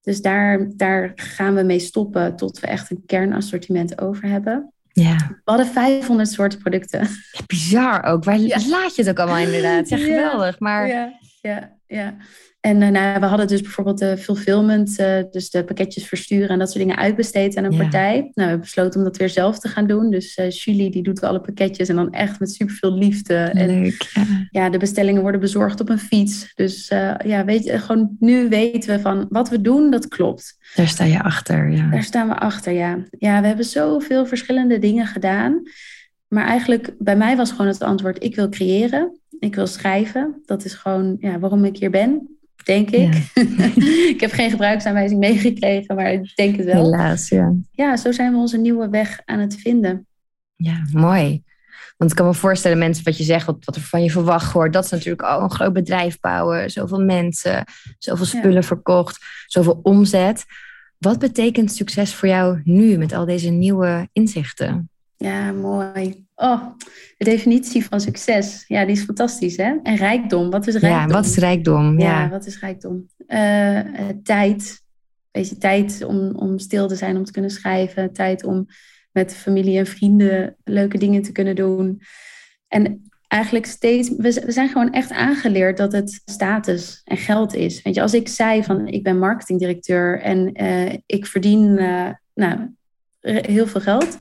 [0.00, 4.72] Dus daar, daar gaan we mee stoppen tot we echt een kernassortiment over hebben.
[4.92, 5.16] Ja.
[5.16, 7.08] We hadden 500 soorten producten.
[7.46, 8.24] bizar ook.
[8.24, 9.88] Waar laat je het ook allemaal inderdaad?
[9.88, 10.58] Ja, geweldig.
[10.58, 10.88] Maar...
[10.88, 12.16] Ja, ja, ja.
[12.60, 16.58] En uh, nou, we hadden dus bijvoorbeeld de fulfillment, uh, dus de pakketjes versturen en
[16.58, 18.14] dat soort dingen uitbesteed aan een partij.
[18.14, 20.10] Nou, we hebben besloten om dat weer zelf te gaan doen.
[20.10, 23.50] Dus uh, Julie die doet alle pakketjes en dan echt met superveel liefde.
[23.52, 24.70] Leuk, en ja.
[24.70, 26.52] de bestellingen worden bezorgd op een fiets.
[26.54, 26.88] Dus
[27.24, 30.56] ja, weet je, gewoon nu weten we van wat we doen, dat klopt.
[30.74, 31.90] Daar sta je achter, ja.
[31.90, 32.98] Daar staan we achter, ja.
[33.18, 35.62] Ja, we hebben zoveel verschillende dingen gedaan.
[36.28, 39.17] Maar eigenlijk bij mij was gewoon het antwoord, ik wil creëren.
[39.38, 40.42] Ik wil schrijven.
[40.44, 43.14] Dat is gewoon ja, waarom ik hier ben denk ik.
[44.14, 46.84] ik heb geen gebruiksaanwijzing meegekregen, maar ik denk het wel.
[46.84, 47.54] Helaas, ja.
[47.70, 50.06] Ja, zo zijn we onze nieuwe weg aan het vinden.
[50.56, 51.42] Ja, mooi.
[51.96, 54.52] Want ik kan me voorstellen, mensen, wat je zegt, wat, wat er van je verwacht
[54.52, 57.64] wordt, dat is natuurlijk al een groot bedrijf bouwen, zoveel mensen,
[57.98, 60.44] zoveel spullen verkocht, zoveel omzet.
[60.98, 64.90] Wat betekent succes voor jou nu met al deze nieuwe inzichten?
[65.18, 66.26] Ja, mooi.
[66.34, 66.66] Oh,
[67.16, 68.64] de definitie van succes.
[68.66, 69.76] Ja, die is fantastisch, hè?
[69.82, 70.50] En rijkdom.
[70.50, 71.08] Wat is rijkdom?
[71.08, 71.98] Ja, wat is rijkdom?
[72.00, 73.06] Ja, ja wat is rijkdom?
[73.26, 74.82] Uh, uh, tijd.
[75.30, 78.12] Beetje tijd om, om stil te zijn, om te kunnen schrijven.
[78.12, 78.66] Tijd om
[79.12, 82.00] met familie en vrienden leuke dingen te kunnen doen.
[82.68, 87.82] En eigenlijk steeds, we, we zijn gewoon echt aangeleerd dat het status en geld is.
[87.82, 92.74] Weet je, als ik zei van ik ben marketingdirecteur en uh, ik verdien uh, nou,
[93.20, 94.18] heel veel geld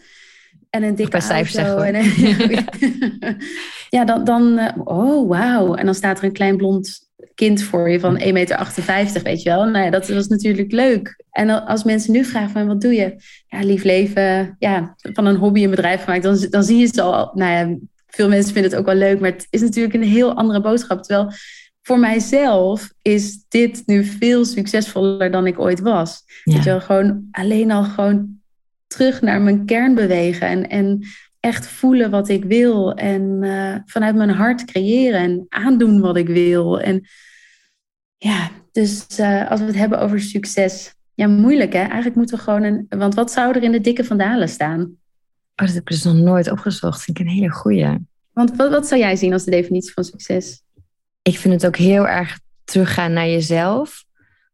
[0.78, 1.78] en een dikke auto.
[1.78, 2.06] En
[3.98, 5.76] ja, dan, dan uh, oh wauw.
[5.76, 9.50] En dan staat er een klein blond kind voor je van 1,58 meter, weet je
[9.50, 9.64] wel.
[9.64, 11.24] Nou ja, dat was natuurlijk leuk.
[11.32, 13.16] En als mensen nu vragen van wat doe je?
[13.48, 16.24] Ja, lief leven, ja, van een hobby een bedrijf gemaakt.
[16.24, 19.20] Dan, dan zie je het al, nou ja, veel mensen vinden het ook wel leuk,
[19.20, 21.04] maar het is natuurlijk een heel andere boodschap.
[21.04, 21.32] Terwijl
[21.82, 26.24] voor mijzelf is dit nu veel succesvoller dan ik ooit was.
[26.44, 26.54] Ja.
[26.54, 28.37] Weet je wel, gewoon alleen al gewoon
[28.88, 31.06] terug naar mijn kern bewegen en, en
[31.40, 36.28] echt voelen wat ik wil en uh, vanuit mijn hart creëren en aandoen wat ik
[36.28, 36.80] wil.
[36.82, 37.08] En
[38.18, 41.80] ja, dus uh, als we het hebben over succes, ja, moeilijk hè.
[41.80, 44.82] Eigenlijk moeten we gewoon een, want wat zou er in de dikke vandalen staan?
[44.82, 47.04] Oh, dat heb ik dus nog nooit opgezocht.
[47.04, 47.98] Vind ik een hele goeie.
[48.34, 50.62] Want wat, wat zou jij zien als de definitie van succes?
[51.22, 54.06] Ik vind het ook heel erg teruggaan naar jezelf.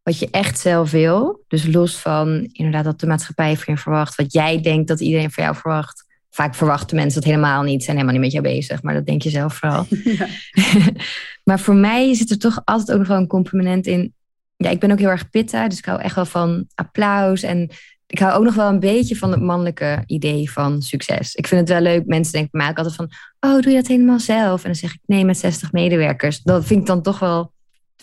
[0.04, 1.44] Wat je echt zelf wil.
[1.48, 4.16] Dus los van inderdaad dat de maatschappij van je verwacht.
[4.16, 6.06] Wat jij denkt dat iedereen van jou verwacht.
[6.30, 7.84] Vaak verwachten mensen dat helemaal niet.
[7.84, 8.82] Zijn helemaal niet met jou bezig.
[8.82, 9.86] Maar dat denk je zelf vooral.
[10.04, 10.28] Ja.
[11.44, 14.14] maar voor mij zit er toch altijd ook nog wel een component in.
[14.56, 15.68] Ja, ik ben ook heel erg pitta.
[15.68, 17.44] Dus ik hou echt wel van applaus.
[17.44, 17.70] En
[18.14, 21.36] ik hou ook nog wel een beetje van het mannelijke idee van succes.
[21.36, 22.06] Ik vind het wel leuk.
[22.06, 24.62] Mensen denken mij ook altijd van, oh, doe je dat helemaal zelf?
[24.62, 26.42] En dan zeg ik, nee, met 60 medewerkers.
[26.42, 27.54] Dat vind ik dan toch wel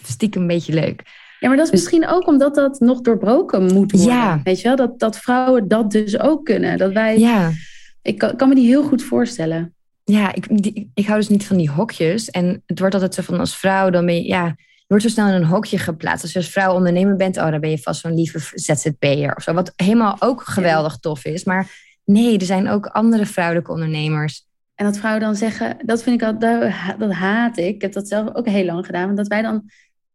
[0.02, 1.02] stiekem een beetje leuk.
[1.40, 4.16] Ja, maar dat is dus- misschien ook omdat dat nog doorbroken moet worden.
[4.16, 4.40] Ja.
[4.44, 6.78] Weet je wel, dat, dat vrouwen dat dus ook kunnen.
[6.78, 7.50] Dat wij, ja.
[8.02, 9.74] Ik kan, kan me die heel goed voorstellen.
[10.04, 10.46] Ja, ik,
[10.94, 12.30] ik hou dus niet van die hokjes.
[12.30, 15.28] En het wordt altijd zo van als vrouw, dan ben je, ja, wordt zo snel
[15.28, 16.22] in een hokje geplaatst.
[16.22, 19.42] Als je als vrouw ondernemer bent, oh, dan ben je vast zo'n lieve ZZP'er of
[19.42, 19.52] zo.
[19.52, 21.44] Wat helemaal ook geweldig tof is.
[21.44, 21.70] Maar
[22.04, 24.46] nee, er zijn ook andere vrouwelijke ondernemers.
[24.74, 26.38] En dat vrouwen dan zeggen, dat vind ik al,
[26.98, 27.74] dat haat ik.
[27.74, 29.04] Ik heb dat zelf ook heel lang gedaan.
[29.04, 29.70] Want dat wij dan,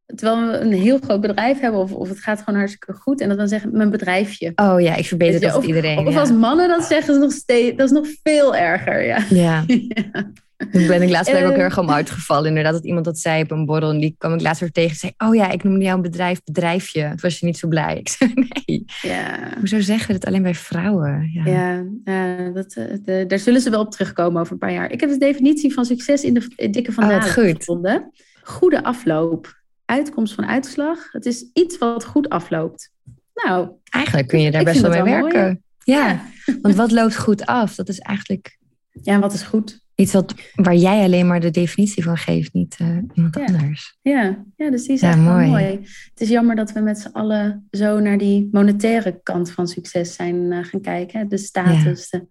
[0.05, 3.21] terwijl we een heel groot bedrijf hebben, of, of het gaat gewoon hartstikke goed.
[3.21, 4.51] En dat dan zeggen, mijn bedrijfje.
[4.55, 6.07] Oh ja, ik verbeter dat of, iedereen.
[6.07, 9.05] Of als mannen dat zeggen, is nog steeds, dat is nog veel erger.
[9.05, 9.25] Ja.
[9.29, 9.63] ja.
[10.03, 10.31] ja.
[10.57, 12.47] Toen ben ik laatst uh, ook heel erg om uitgevallen.
[12.47, 13.89] Inderdaad, dat iemand dat zei op een borrel.
[13.89, 15.13] En die kwam ik laatst weer tegen en zei...
[15.17, 17.07] Oh ja, ik noemde jou een bedrijf bedrijfje.
[17.07, 17.97] Toen was je niet zo blij.
[18.05, 18.85] Ik zei nee.
[19.01, 19.49] Ja.
[19.59, 21.29] Hoezo zeggen we het alleen bij vrouwen?
[21.33, 24.91] Ja, ja dat, eh, daar zullen ze wel op terugkomen over een paar jaar.
[24.91, 28.11] Ik heb de definitie van succes in de dikke van oh, gevonden.
[28.41, 29.63] Goede afloop.
[29.85, 31.11] Uitkomst van uitslag.
[31.11, 32.91] Het is iets wat goed afloopt.
[33.33, 35.63] Nou, eigenlijk kun je daar best wel mee werken.
[35.83, 36.07] ja.
[36.07, 36.21] ja,
[36.61, 37.75] want wat loopt goed af?
[37.75, 38.57] Dat is eigenlijk...
[39.01, 39.83] Ja, wat is goed?
[39.95, 43.97] Iets wat, waar jij alleen maar de definitie van geeft, niet uh, iemand anders.
[44.01, 44.45] Ja.
[44.55, 45.47] ja, dus die is ja, mooi.
[45.47, 45.65] mooi.
[46.09, 50.13] Het is jammer dat we met z'n allen zo naar die monetaire kant van succes
[50.13, 51.29] zijn uh, gaan kijken.
[51.29, 52.09] De status.
[52.09, 52.27] De...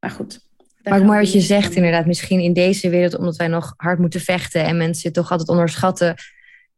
[0.00, 0.40] Maar goed.
[0.82, 2.06] Maar mooi wat je zegt inderdaad.
[2.06, 6.14] Misschien in deze wereld, omdat wij nog hard moeten vechten en mensen toch altijd onderschatten,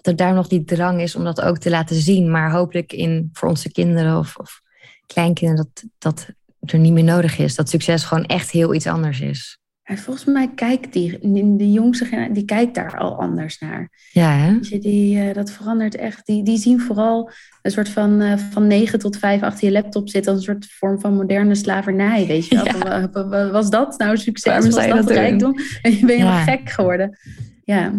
[0.06, 2.30] er daar nog die drang is om dat ook te laten zien.
[2.30, 4.60] Maar hopelijk in, voor onze kinderen of, of
[5.06, 6.28] kleinkinderen dat, dat
[6.60, 7.54] er niet meer nodig is.
[7.54, 9.58] Dat succes gewoon echt heel iets anders is.
[9.84, 11.18] En volgens mij kijkt die,
[11.56, 13.90] de jongste generatie, die kijkt daar al anders naar.
[14.12, 14.58] Ja, hè?
[14.58, 16.26] Dus die, uh, dat verandert echt.
[16.26, 17.30] Die, die zien vooral
[17.62, 20.66] een soort van uh, van 9 tot 5 achter je laptop zitten als een soort
[20.70, 22.26] vorm van moderne slavernij.
[22.26, 22.64] Weet je wel?
[22.64, 23.50] Ja.
[23.50, 24.52] was dat nou succes?
[24.52, 25.54] Waarom was dat, dat rijkdom?
[25.82, 27.18] En je bent helemaal gek geworden.
[27.64, 27.92] Ja,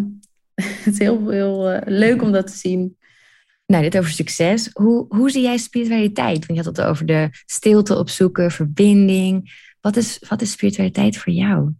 [0.84, 2.96] het is heel, heel uh, leuk om dat te zien.
[3.66, 4.70] Nou, dit over succes.
[4.72, 6.46] Hoe, hoe zie jij spiritualiteit?
[6.46, 9.54] Want je had het over de stilte opzoeken, verbinding.
[9.80, 11.72] Wat is, wat is spiritualiteit voor jou?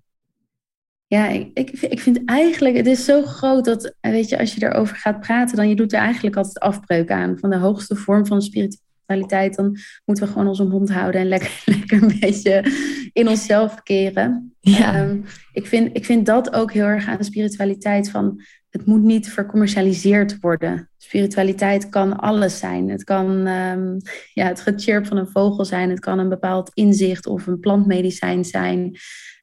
[1.06, 4.66] Ja, ik, ik, ik vind eigenlijk, het is zo groot dat, weet je, als je
[4.66, 7.38] erover gaat praten, dan je doet er eigenlijk altijd afbreuk aan.
[7.38, 11.62] Van de hoogste vorm van spiritualiteit, dan moeten we gewoon onze mond houden en lekker,
[11.78, 12.72] lekker een beetje
[13.12, 14.56] in onszelf keren.
[14.60, 14.94] Ja.
[14.94, 15.20] Ehm,
[15.52, 18.40] ik, vind, ik vind dat ook heel erg aan de spiritualiteit van,
[18.76, 20.90] het moet niet vercommercialiseerd worden.
[20.96, 22.90] Spiritualiteit kan alles zijn.
[22.90, 23.96] Het kan um,
[24.32, 25.90] ja, het gechirp van een vogel zijn.
[25.90, 28.90] Het kan een bepaald inzicht of een plantmedicijn zijn.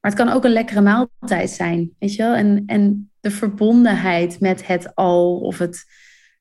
[0.02, 1.92] Maar het kan ook een lekkere maaltijd zijn.
[2.00, 2.34] Weet je wel?
[2.34, 5.84] En, en de verbondenheid met het al of het,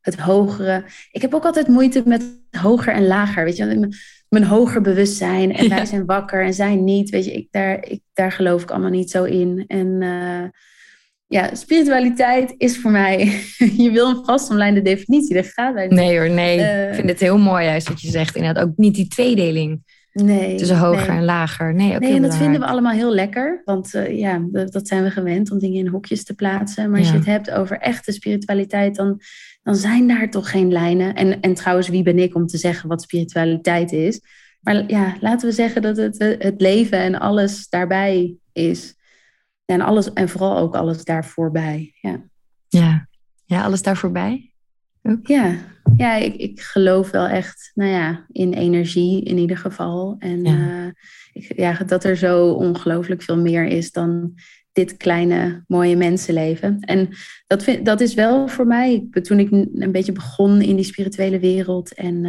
[0.01, 0.85] het hogere.
[1.11, 3.45] Ik heb ook altijd moeite met hoger en lager.
[3.45, 3.89] Weet je,
[4.29, 7.11] mijn hoger bewustzijn en wij zijn wakker en zij niet.
[7.11, 9.65] Weet je, ik, daar, ik, daar geloof ik allemaal niet zo in.
[9.67, 10.45] En uh,
[11.33, 13.19] ja, spiritualiteit is voor mij,
[13.85, 15.91] je wil een vastomlijnde definitie, dat gaat uit.
[15.91, 16.59] Nee hoor, nee.
[16.59, 18.37] Uh, ik vind het heel mooi juist wat je zegt.
[18.37, 19.83] Inderdaad, ook niet die tweedeling.
[20.13, 20.57] Nee.
[20.57, 21.75] Tussen hoger en lager.
[21.75, 23.63] Nee, ook nee en dat vinden we allemaal heel lekker.
[23.65, 26.91] Want uh, ja, dat zijn we gewend om dingen in hokjes te plaatsen.
[26.91, 29.21] Maar als je het hebt over echte spiritualiteit, dan,
[29.63, 31.15] dan zijn daar toch geen lijnen.
[31.15, 34.21] En, en trouwens, wie ben ik om te zeggen wat spiritualiteit is?
[34.61, 38.95] Maar ja, laten we zeggen dat het het leven en alles daarbij is.
[39.73, 41.93] En, alles, en vooral ook alles daarvoorbij.
[42.01, 42.23] Ja,
[42.69, 43.09] ja.
[43.45, 44.53] ja alles daarvoorbij?
[45.03, 45.27] Ook.
[45.27, 45.57] Ja,
[45.97, 50.17] ja ik, ik geloof wel echt nou ja, in energie in ieder geval.
[50.19, 50.57] En ja.
[50.57, 50.91] Uh,
[51.33, 54.35] ik, ja, dat er zo ongelooflijk veel meer is dan
[54.73, 56.81] dit kleine mooie mensenleven.
[56.81, 57.09] En
[57.47, 61.39] dat, vind, dat is wel voor mij, toen ik een beetje begon in die spirituele
[61.39, 62.25] wereld en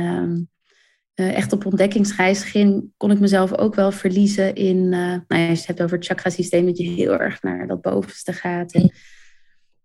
[1.15, 4.91] uh, echt op ontdekkingsreis ging, kon ik mezelf ook wel verliezen in, uh,
[5.28, 7.82] nou ja, als je het hebt over het chakra-systeem, dat je heel erg naar dat
[7.82, 8.73] bovenste gaat.
[8.73, 8.93] En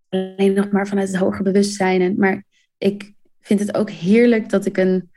[0.09, 2.01] alleen nog maar vanuit het hoger bewustzijn.
[2.01, 2.43] En, maar
[2.77, 5.09] ik vind het ook heerlijk dat ik een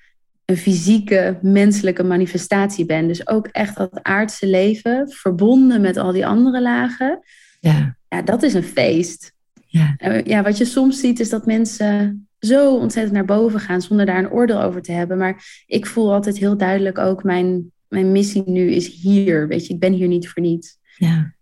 [0.44, 3.07] een fysieke, menselijke manifestatie ben.
[3.07, 7.20] Dus ook echt dat aardse leven, verbonden met al die andere lagen.
[7.61, 9.33] Ja, ja dat is een feest.
[9.66, 9.96] Ja.
[10.25, 14.18] ja, wat je soms ziet is dat mensen zo ontzettend naar boven gaan zonder daar
[14.18, 15.18] een oordeel over te hebben.
[15.18, 19.48] Maar ik voel altijd heel duidelijk ook mijn, mijn missie nu is hier.
[19.48, 20.78] Weet je, ik ben hier niet voor niets.
[20.96, 21.35] Ja,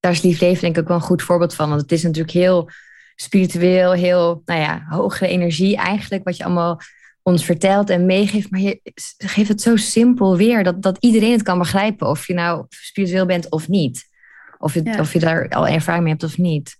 [0.00, 1.68] daar is lief leven denk ik ook wel een goed voorbeeld van.
[1.68, 2.70] Want het is natuurlijk heel
[3.14, 6.24] spiritueel, heel, nou ja, hogere energie eigenlijk.
[6.24, 6.80] Wat je allemaal
[7.22, 8.50] ons vertelt en meegeeft.
[8.50, 8.80] Maar je
[9.16, 12.08] geeft het zo simpel weer dat, dat iedereen het kan begrijpen.
[12.08, 14.08] Of je nou spiritueel bent of niet.
[14.58, 16.78] Of je, of je daar al ervaring mee hebt of niet.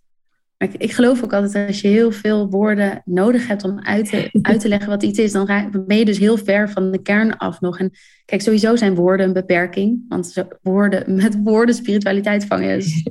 [0.58, 4.28] Ik, ik geloof ook altijd als je heel veel woorden nodig hebt om uit te,
[4.42, 7.36] uit te leggen wat iets is, dan ben je dus heel ver van de kern
[7.36, 7.78] af nog.
[7.78, 7.90] En
[8.24, 10.04] kijk, sowieso zijn woorden een beperking.
[10.08, 13.02] Want woorden, met woorden spiritualiteit vangen is,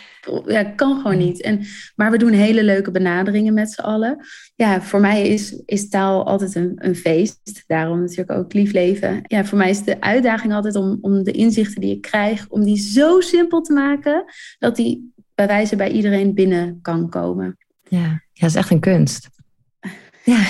[0.46, 1.40] ja, kan gewoon niet.
[1.40, 1.60] En,
[1.96, 4.26] maar we doen hele leuke benaderingen met z'n allen.
[4.54, 7.64] Ja, voor mij is, is taal altijd een, een feest.
[7.66, 9.20] Daarom natuurlijk ook lief leven.
[9.22, 12.64] Ja, voor mij is de uitdaging altijd om, om de inzichten die ik krijg, om
[12.64, 14.24] die zo simpel te maken
[14.58, 17.56] dat die bij wijze bij iedereen binnen kan komen.
[17.88, 19.28] Ja, ja dat is echt een kunst.
[20.24, 20.46] Ja,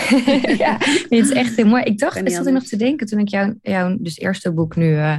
[0.57, 0.77] ja.
[0.79, 1.83] het is echt heel mooi.
[1.83, 4.77] Ik dacht, ik zat er nog te denken toen ik jouw jou dus eerste boek
[4.77, 5.16] nu, uh,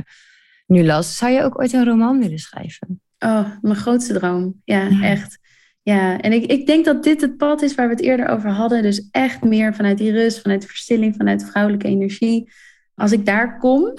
[0.68, 1.18] nu las.
[1.18, 3.02] Zou je ook ooit een roman willen schrijven?
[3.20, 4.62] Oh, mijn grootste droom.
[4.64, 5.40] Ja, echt.
[5.82, 8.50] Ja, en ik, ik denk dat dit het pad is waar we het eerder over
[8.50, 8.82] hadden.
[8.82, 12.52] Dus echt meer vanuit die rust, vanuit de verstilling, vanuit de vrouwelijke energie.
[12.96, 13.94] Als ik daar kom,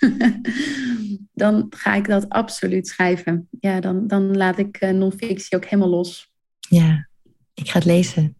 [1.42, 3.48] dan ga ik dat absoluut schrijven.
[3.60, 6.32] Ja, dan, dan laat ik uh, non-fictie ook helemaal los.
[6.68, 7.08] Ja,
[7.54, 8.34] ik ga het lezen.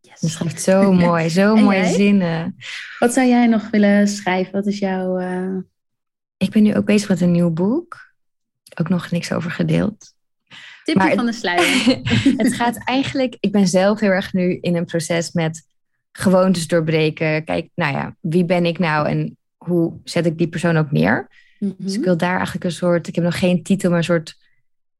[0.00, 0.32] Yes.
[0.32, 2.56] Schrijft zo mooi, zo mooie zinnen.
[2.98, 4.52] Wat zou jij nog willen schrijven?
[4.52, 5.20] Wat is jouw...
[5.20, 5.58] Uh...
[6.36, 8.04] Ik ben nu ook bezig met een nieuw boek
[8.74, 10.14] ook nog niks over gedeeld.
[10.84, 12.00] Tipje van de sluier.
[12.42, 15.66] het gaat eigenlijk, ik ben zelf heel erg nu in een proces met
[16.12, 17.44] gewoontes doorbreken.
[17.44, 21.28] Kijk, nou ja, wie ben ik nou en hoe zet ik die persoon ook neer?
[21.58, 22.04] Dus ik mhm.
[22.04, 24.36] wil daar eigenlijk een soort, ik heb nog geen titel, maar een soort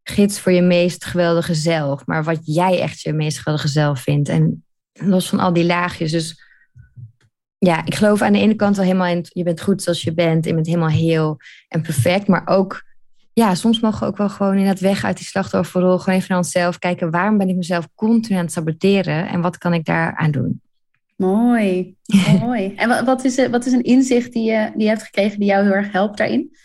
[0.03, 2.07] gids voor je meest geweldige zelf.
[2.07, 4.29] Maar wat jij echt je meest geweldige zelf vindt.
[4.29, 6.11] En los van al die laagjes.
[6.11, 6.43] Dus
[7.59, 10.15] ja, ik geloof aan de ene kant wel helemaal in, je bent goed zoals je
[10.15, 10.45] bent.
[10.45, 11.37] Je bent helemaal heel
[11.69, 12.27] en perfect.
[12.27, 12.83] Maar ook
[13.33, 15.99] ja, soms mogen we ook wel gewoon in het weg uit die slachtofferrol.
[15.99, 17.11] Gewoon even naar onszelf kijken.
[17.11, 19.29] Waarom ben ik mezelf continu aan het saboteren?
[19.29, 20.63] En wat kan ik daaraan doen?
[21.17, 21.97] Mooi,
[22.41, 22.73] mooi.
[22.75, 25.65] En wat is, wat is een inzicht die je, die je hebt gekregen die jou
[25.65, 26.57] heel erg helpt daarin?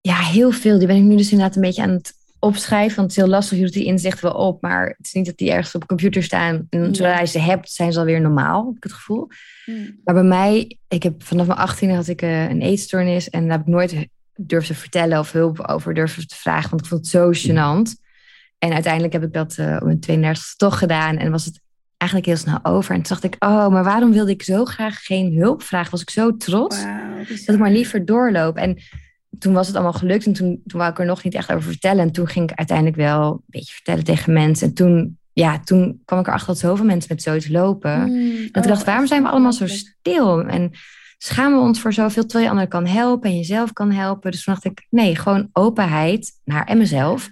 [0.00, 0.78] Ja, heel veel.
[0.78, 2.96] Die ben ik nu dus inderdaad een beetje aan het opschrijven.
[2.96, 4.62] Want het is heel lastig, je doet die inzichten wel op.
[4.62, 6.66] Maar het is niet dat die ergens op de computer staan.
[6.70, 9.28] En zodra je ze hebt, zijn ze alweer normaal, heb ik het gevoel.
[9.64, 10.00] Hmm.
[10.04, 13.30] Maar bij mij, ik heb vanaf mijn 18 had ik eh, een eetstoornis.
[13.30, 16.70] En daar heb ik nooit durfde vertellen of hulp over durfde te vragen.
[16.70, 18.02] Want ik vond het zo gênant.
[18.58, 21.16] En uiteindelijk heb ik dat uh, op mijn 32 toch gedaan.
[21.16, 21.60] En was het
[22.04, 22.94] eigenlijk heel snel over.
[22.94, 25.90] En toen dacht ik, oh, maar waarom wilde ik zo graag geen hulp vragen?
[25.90, 26.82] Was ik zo trots
[27.28, 28.56] dat ik maar liever doorloop.
[28.56, 28.78] En
[29.38, 30.26] toen was het allemaal gelukt.
[30.26, 32.02] En toen, toen wou ik er nog niet echt over vertellen.
[32.02, 34.68] En toen ging ik uiteindelijk wel een beetje vertellen tegen mensen.
[34.68, 38.00] En toen, ja, toen kwam ik erachter dat zoveel mensen met zoiets lopen.
[38.00, 40.42] Mm, en toen oh, dacht waarom zijn we allemaal zo stil?
[40.42, 40.70] En
[41.18, 44.30] schamen we ons voor zoveel, terwijl je anderen kan helpen en jezelf kan helpen.
[44.30, 47.30] Dus toen dacht ik, nee, gewoon openheid naar en mezelf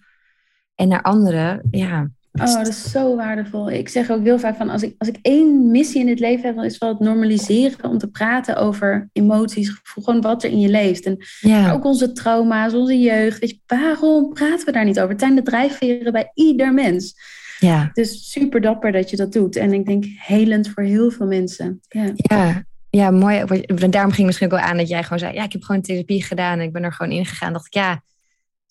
[0.74, 1.62] en naar anderen.
[1.70, 2.10] Ja.
[2.32, 3.70] Oh, dat is zo waardevol.
[3.70, 6.44] Ik zeg ook heel vaak van, als ik, als ik één missie in het leven
[6.44, 10.50] heb, dan is het wel het normaliseren om te praten over emoties, gewoon wat er
[10.50, 11.04] in je leeft.
[11.04, 11.72] En ja.
[11.72, 13.38] ook onze trauma's, onze jeugd.
[13.38, 15.10] Weet je, waarom praten we daar niet over?
[15.10, 17.14] Het zijn de drijfveren bij ieder mens.
[17.58, 17.90] Ja.
[17.92, 19.56] Dus super dapper dat je dat doet.
[19.56, 21.80] En ik denk helend voor heel veel mensen.
[21.88, 22.64] Ja, ja
[22.96, 23.44] ja, mooi.
[23.90, 26.22] Daarom ging misschien ook wel aan dat jij gewoon zei: Ja, ik heb gewoon therapie
[26.22, 27.52] gedaan en ik ben er gewoon ingegaan.
[27.52, 28.02] Dacht ik, ja,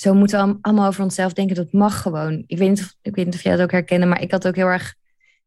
[0.02, 1.56] zo moeten we allemaal over onszelf denken.
[1.56, 2.44] Dat mag gewoon.
[2.48, 4.48] Ik weet niet of, ik weet niet of jij dat ook herkennen, maar ik had
[4.48, 4.96] ook heel erg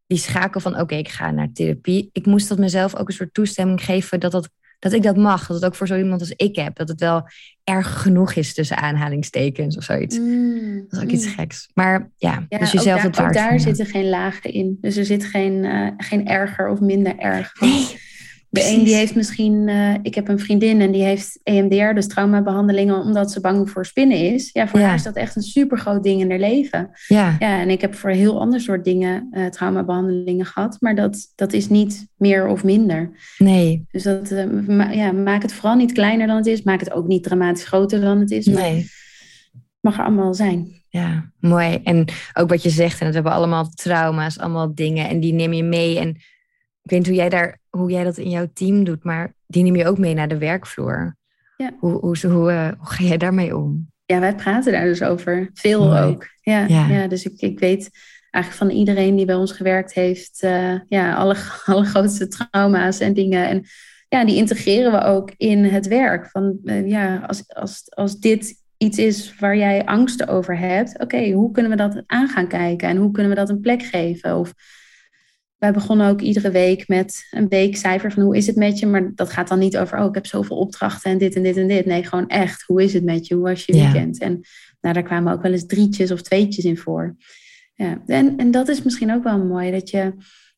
[0.07, 2.11] die schakel van: Oké, ik ga naar therapie.
[2.13, 5.47] Ik moest dat mezelf ook een soort toestemming geven dat, dat, dat ik dat mag.
[5.47, 6.77] Dat het ook voor zo iemand als ik heb.
[6.77, 7.29] Dat het wel
[7.65, 10.19] erg genoeg is tussen aanhalingstekens of zoiets.
[10.19, 11.71] Mm, dat is ook iets geks.
[11.75, 13.35] Maar ja, dus jezelf het waard.
[13.35, 14.79] daar zitten geen lagen in.
[14.81, 17.61] Dus er zit geen, uh, geen erger of minder erg.
[17.61, 17.87] Nee.
[18.55, 22.07] De een die heeft misschien, uh, ik heb een vriendin en die heeft EMDR, dus
[22.07, 24.51] traumabehandelingen, omdat ze bang voor spinnen is.
[24.53, 26.91] Ja, voor haar is dat echt een super groot ding in haar leven.
[27.07, 27.37] Ja.
[27.39, 31.33] ja en ik heb voor een heel ander soort dingen uh, traumabehandelingen gehad, maar dat,
[31.35, 33.11] dat is niet meer of minder.
[33.39, 33.87] Nee.
[33.91, 36.93] Dus dat, uh, ma ja, maak het vooral niet kleiner dan het is, maak het
[36.93, 38.47] ook niet dramatisch groter dan het is.
[38.47, 38.87] Nee.
[39.81, 40.83] mag er allemaal zijn.
[40.89, 41.81] Ja, mooi.
[41.85, 45.53] En ook wat je zegt, en we hebben allemaal trauma's, allemaal dingen, en die neem
[45.53, 45.99] je mee.
[45.99, 46.17] En
[46.85, 49.63] ik weet niet hoe jij, daar, hoe jij dat in jouw team doet, maar die
[49.63, 51.17] neem je ook mee naar de werkvloer.
[51.57, 51.71] Ja.
[51.79, 53.93] Hoe, hoe, hoe, hoe ga jij daarmee om?
[54.07, 55.51] Ja, wij praten daar dus over.
[55.55, 56.03] Veel Mooi.
[56.03, 56.29] ook.
[56.41, 56.87] Ja, ja.
[56.87, 57.07] ja.
[57.07, 57.91] dus ik, ik weet
[58.31, 63.15] eigenlijk van iedereen die bij ons gewerkt heeft, uh, ja, alle, alle grootste trauma's en
[63.15, 63.49] dingen.
[63.49, 63.65] En
[64.09, 66.31] ja, die integreren we ook in het werk.
[66.31, 71.03] Van uh, ja, als, als, als dit iets is waar jij angsten over hebt, oké,
[71.03, 73.83] okay, hoe kunnen we dat aan gaan kijken en hoe kunnen we dat een plek
[73.83, 74.37] geven?
[74.37, 74.55] Of
[75.65, 79.13] wij begonnen ook iedere week met een weekcijfer van hoe is het met je, maar
[79.15, 81.69] dat gaat dan niet over, oh, ik heb zoveel opdrachten en dit en dit en
[81.69, 81.87] dit.
[81.87, 83.35] Nee, gewoon echt, hoe is het met je?
[83.35, 84.19] Hoe was je weekend?
[84.19, 84.27] Ja.
[84.27, 84.41] En
[84.81, 87.17] nou, daar kwamen ook wel eens drietjes of tweetjes in voor.
[87.75, 90.13] Ja, en, en dat is misschien ook wel mooi, dat je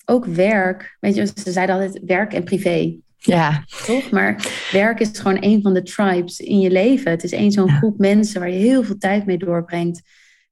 [0.05, 2.97] ook werk, weet je, ze zeiden altijd werk en privé.
[3.17, 3.65] Ja.
[3.87, 4.11] Toch?
[4.11, 7.11] Maar werk is gewoon een van de tribes in je leven.
[7.11, 7.77] Het is één zo'n ja.
[7.77, 10.03] groep mensen waar je heel veel tijd mee doorbrengt.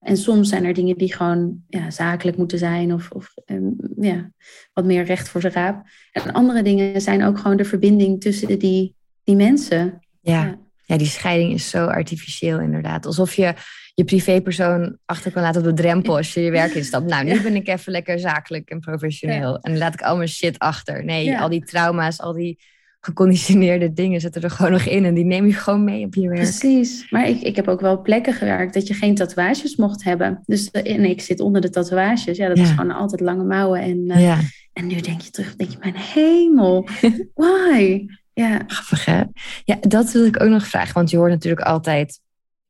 [0.05, 4.31] En soms zijn er dingen die gewoon ja, zakelijk moeten zijn of, of um, ja,
[4.73, 5.87] wat meer recht voor zijn raap.
[6.13, 10.01] En andere dingen zijn ook gewoon de verbinding tussen die, die mensen.
[10.21, 10.43] Ja.
[10.43, 10.59] ja.
[10.87, 10.97] Ja.
[10.97, 13.07] die scheiding is zo artificieel inderdaad.
[13.07, 13.55] Alsof je
[13.95, 17.07] je privépersoon achter kan laten op de drempel als je je werk instapt.
[17.07, 19.59] Nou, nu ben ik even lekker zakelijk en professioneel.
[19.59, 21.05] En laat ik al mijn shit achter.
[21.05, 22.59] Nee, al die trauma's, al die
[23.05, 25.05] geconditioneerde dingen zitten er gewoon nog in.
[25.05, 26.41] En die neem je gewoon mee op je werk.
[26.41, 27.11] Precies.
[27.11, 30.43] Maar ik, ik heb ook wel plekken gewerkt dat je geen tatoeages mocht hebben.
[30.47, 32.37] Dus en ik zit onder de tatoeages.
[32.37, 33.81] Ja, dat is gewoon altijd lange mouwen.
[33.81, 34.39] En, uh, ja.
[34.73, 36.89] en nu denk je terug, denk je, mijn hemel,
[37.35, 38.07] why?
[38.33, 38.63] Ja.
[38.67, 39.23] Grappig hè?
[39.65, 40.95] Ja, dat wil ik ook nog vragen.
[40.95, 42.21] Want je hoort natuurlijk altijd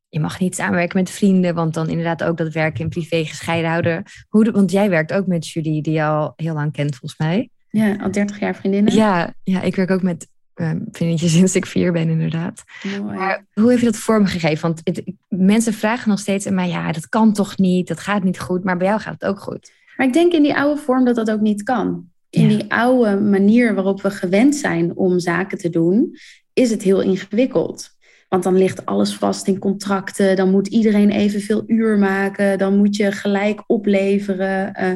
[0.09, 3.69] je mag niet samenwerken met vrienden, want dan inderdaad ook dat werk en privé gescheiden
[3.69, 4.03] houden.
[4.29, 7.49] Hoe, want jij werkt ook met Julie, die je al heel lang kent, volgens mij.
[7.75, 8.93] Ja, al 30 jaar vriendinnen.
[8.93, 12.63] Ja, ja ik werk ook met uh, vriendinnetjes sinds ik vier ben, inderdaad.
[12.83, 13.01] Mooi.
[13.01, 14.61] Maar hoe heb je dat vormgegeven?
[14.61, 18.23] Want het, mensen vragen nog steeds aan mij, ja, dat kan toch niet, dat gaat
[18.23, 19.71] niet goed, maar bij jou gaat het ook goed.
[19.97, 22.09] Maar ik denk in die oude vorm dat dat ook niet kan.
[22.29, 22.57] In ja.
[22.57, 26.17] die oude manier waarop we gewend zijn om zaken te doen,
[26.53, 27.93] is het heel ingewikkeld.
[28.29, 30.35] Want dan ligt alles vast in contracten.
[30.35, 32.57] Dan moet iedereen evenveel uur maken.
[32.57, 34.83] Dan moet je gelijk opleveren.
[34.83, 34.91] Uh,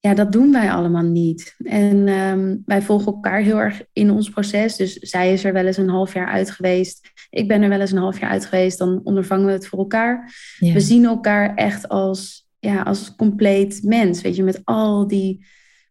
[0.00, 1.54] ja, dat doen wij allemaal niet.
[1.58, 4.76] En um, wij volgen elkaar heel erg in ons proces.
[4.76, 7.10] Dus zij is er wel eens een half jaar uit geweest.
[7.30, 8.78] Ik ben er wel eens een half jaar uit geweest.
[8.78, 10.34] Dan ondervangen we het voor elkaar.
[10.58, 10.72] Ja.
[10.72, 14.20] We zien elkaar echt als, ja, als compleet mens.
[14.22, 15.46] Weet je, met al die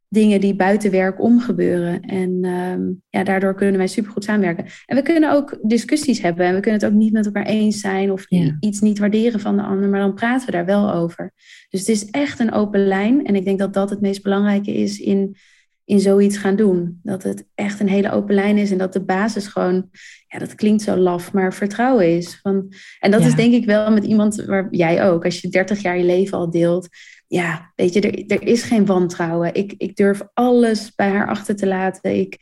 [0.10, 2.02] dingen die buiten werk omgebeuren.
[2.02, 4.66] En um, ja, daardoor kunnen wij supergoed samenwerken.
[4.86, 6.46] En we kunnen ook discussies hebben.
[6.46, 8.58] En we kunnen het ook niet met elkaar eens zijn of ja.
[8.60, 9.90] iets niet waarderen van de ander.
[9.90, 11.34] Maar dan praten we daar wel over.
[11.70, 13.26] Dus het is echt een open lijn.
[13.26, 15.36] En ik denk dat dat het meest belangrijke is in,
[15.86, 17.00] in zoiets gaan doen.
[17.04, 18.72] Dat het echt een hele open lijn is.
[18.72, 19.90] En dat de basis gewoon,
[20.28, 22.40] ja, dat klinkt zo laf, maar vertrouwen is.
[22.42, 23.28] Van, en dat Ja.
[23.28, 26.38] is denk ik wel met iemand waar jij ook, als je 30 jaar je leven
[26.38, 26.88] al deelt
[27.28, 29.54] ja, weet je, er, er is geen wantrouwen.
[29.54, 32.20] Ik, ik durf alles bij haar achter te laten.
[32.20, 32.38] Ik,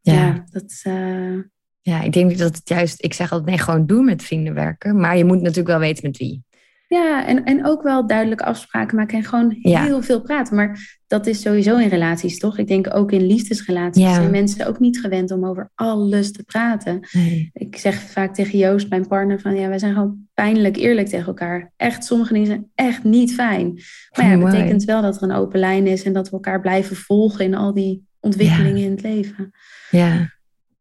[0.00, 0.12] ja.
[0.12, 0.44] Ja.
[0.50, 1.38] dat, eh,
[1.80, 4.96] Ja, ik denk dat het juist, ik zeg altijd nee, gewoon doen met vrienden werken.
[5.00, 6.42] Maar je moet natuurlijk wel weten met wie.
[6.88, 9.82] ja, en, en ook wel duidelijke afspraken maken en gewoon Ja.
[9.84, 10.56] heel veel praten.
[10.56, 12.58] Maar dat is sowieso in relaties, toch?
[12.58, 14.14] Ik denk ook in liefdesrelaties Ja.
[14.14, 17.08] zijn mensen ook niet gewend om over alles te praten.
[17.12, 17.50] Nee.
[17.52, 21.26] Ik zeg vaak tegen Joost, mijn partner, van ja, wij zijn gewoon pijnlijk eerlijk tegen
[21.26, 21.72] elkaar.
[21.76, 23.72] Echt, sommige dingen zijn echt niet fijn.
[24.10, 24.52] Maar ja, het Mooi.
[24.52, 27.54] betekent wel dat er een open lijn is en dat we elkaar blijven volgen in
[27.54, 29.50] al die ontwikkelingen in het leven.
[29.90, 30.32] Ja.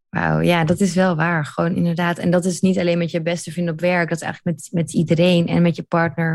[0.10, 1.46] Wauw, ja, dat is wel waar.
[1.46, 2.18] Gewoon inderdaad.
[2.18, 4.10] En dat is niet alleen met je beste vriend op werk.
[4.10, 6.32] Dat is eigenlijk met, met iedereen en met je partner.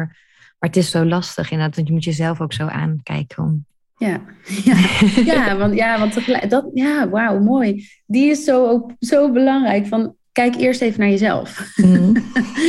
[0.59, 1.77] Maar het is zo lastig inderdaad.
[1.77, 3.43] Want je moet jezelf ook zo aankijken.
[3.43, 3.65] Om...
[3.97, 4.21] Ja,
[4.65, 4.77] ja,
[5.25, 7.89] ja want, ja, want tegelijk- dat, ja, wauw, mooi.
[8.07, 9.87] Die is zo, ook zo belangrijk.
[9.87, 11.73] Van, kijk eerst even naar jezelf.
[11.77, 12.17] Mhm.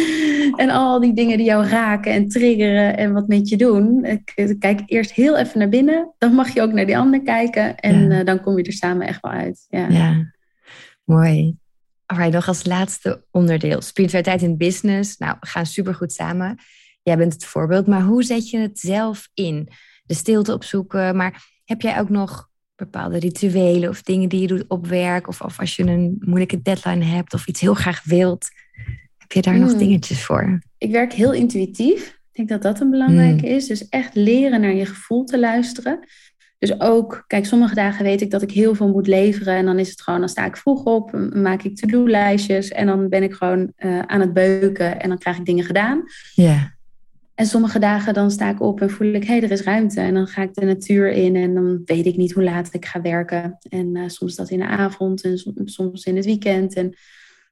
[0.63, 4.05] en al die dingen die jou raken en triggeren en wat met je doen.
[4.05, 6.13] Ik- Kijk eerst heel even naar binnen.
[6.17, 7.77] Dan mag je ook naar die ander kijken.
[7.77, 8.19] En Ja.
[8.19, 9.65] eh, dan kom je er samen echt wel uit.
[9.69, 9.87] Ja.
[9.89, 10.33] Ja,
[11.03, 11.55] mooi.
[12.05, 13.81] Alright, nog als laatste onderdeel.
[13.81, 15.17] Spiritualiteit in business.
[15.17, 16.57] Nou, we gaan supergoed samen.
[17.03, 17.87] Jij bent het voorbeeld.
[17.87, 19.69] Maar hoe zet je het zelf in?
[20.03, 21.15] De stilte opzoeken.
[21.15, 22.48] Maar heb jij ook nog
[22.79, 25.27] bepaalde rituelen of dingen die je doet op werk?
[25.27, 28.47] Of, of als je een moeilijke deadline hebt of iets heel graag wilt.
[29.17, 29.79] Heb je daar nog Hmm.
[29.79, 30.59] dingetjes voor?
[30.77, 32.07] Ik werk heel intuïtief.
[32.07, 33.67] Ik denk dat dat een belangrijke is.
[33.67, 35.99] Dus echt leren naar je gevoel te luisteren.
[36.57, 39.55] Dus ook, kijk, sommige dagen weet ik dat ik heel veel moet leveren.
[39.55, 42.67] En dan is het gewoon, dan sta ik vroeg op, maak ik to-do-lijstjes.
[42.67, 46.03] En dan ben ik gewoon uh, aan het beuken en dan krijg ik dingen gedaan.
[46.33, 46.77] Ja.
[47.39, 50.01] En sommige dagen dan sta ik op en voel ik, hé, hey, er is ruimte.
[50.01, 52.85] En dan ga ik de natuur in en dan weet ik niet hoe laat ik
[52.85, 53.57] ga werken.
[53.69, 56.73] En uh, soms dat in de avond en soms in het weekend.
[56.73, 56.95] En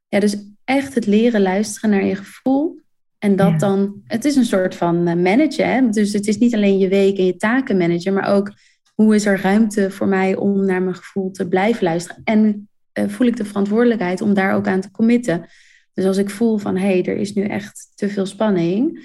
[0.08, 2.80] ja, dus echt het leren luisteren naar je gevoel.
[3.18, 5.70] En dat dan, het is een soort van uh, managen.
[5.70, 5.90] Hè?
[5.90, 8.52] Dus het is niet alleen je week en je taken managen, maar ook
[8.96, 12.22] hoe is er ruimte voor mij om naar mijn gevoel te blijven luisteren.
[12.24, 15.46] En uh, voel ik de verantwoordelijkheid om daar ook aan te committen.
[15.94, 19.00] Dus als ik voel van hé, hey, er is nu echt te veel spanning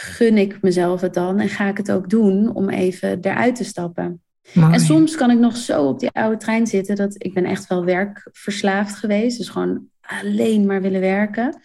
[0.00, 3.64] gun ik mezelf het dan en ga ik het ook doen om even eruit te
[3.64, 4.22] stappen.
[4.54, 7.66] En soms kan ik nog zo op die oude trein zitten dat ik ben echt
[7.66, 9.38] wel werkverslaafd geweest.
[9.38, 11.60] Dus gewoon alleen maar willen werken.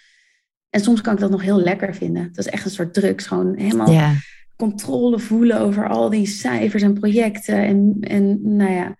[0.70, 2.28] En soms kan ik dat nog heel lekker vinden.
[2.34, 3.28] Dat is echt een soort drugs.
[3.28, 4.14] Gewoon helemaal
[4.56, 7.64] controle voelen over al die cijfers en projecten.
[7.64, 8.96] En, en nou ja,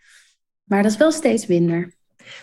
[0.64, 1.94] maar dat is wel steeds minder.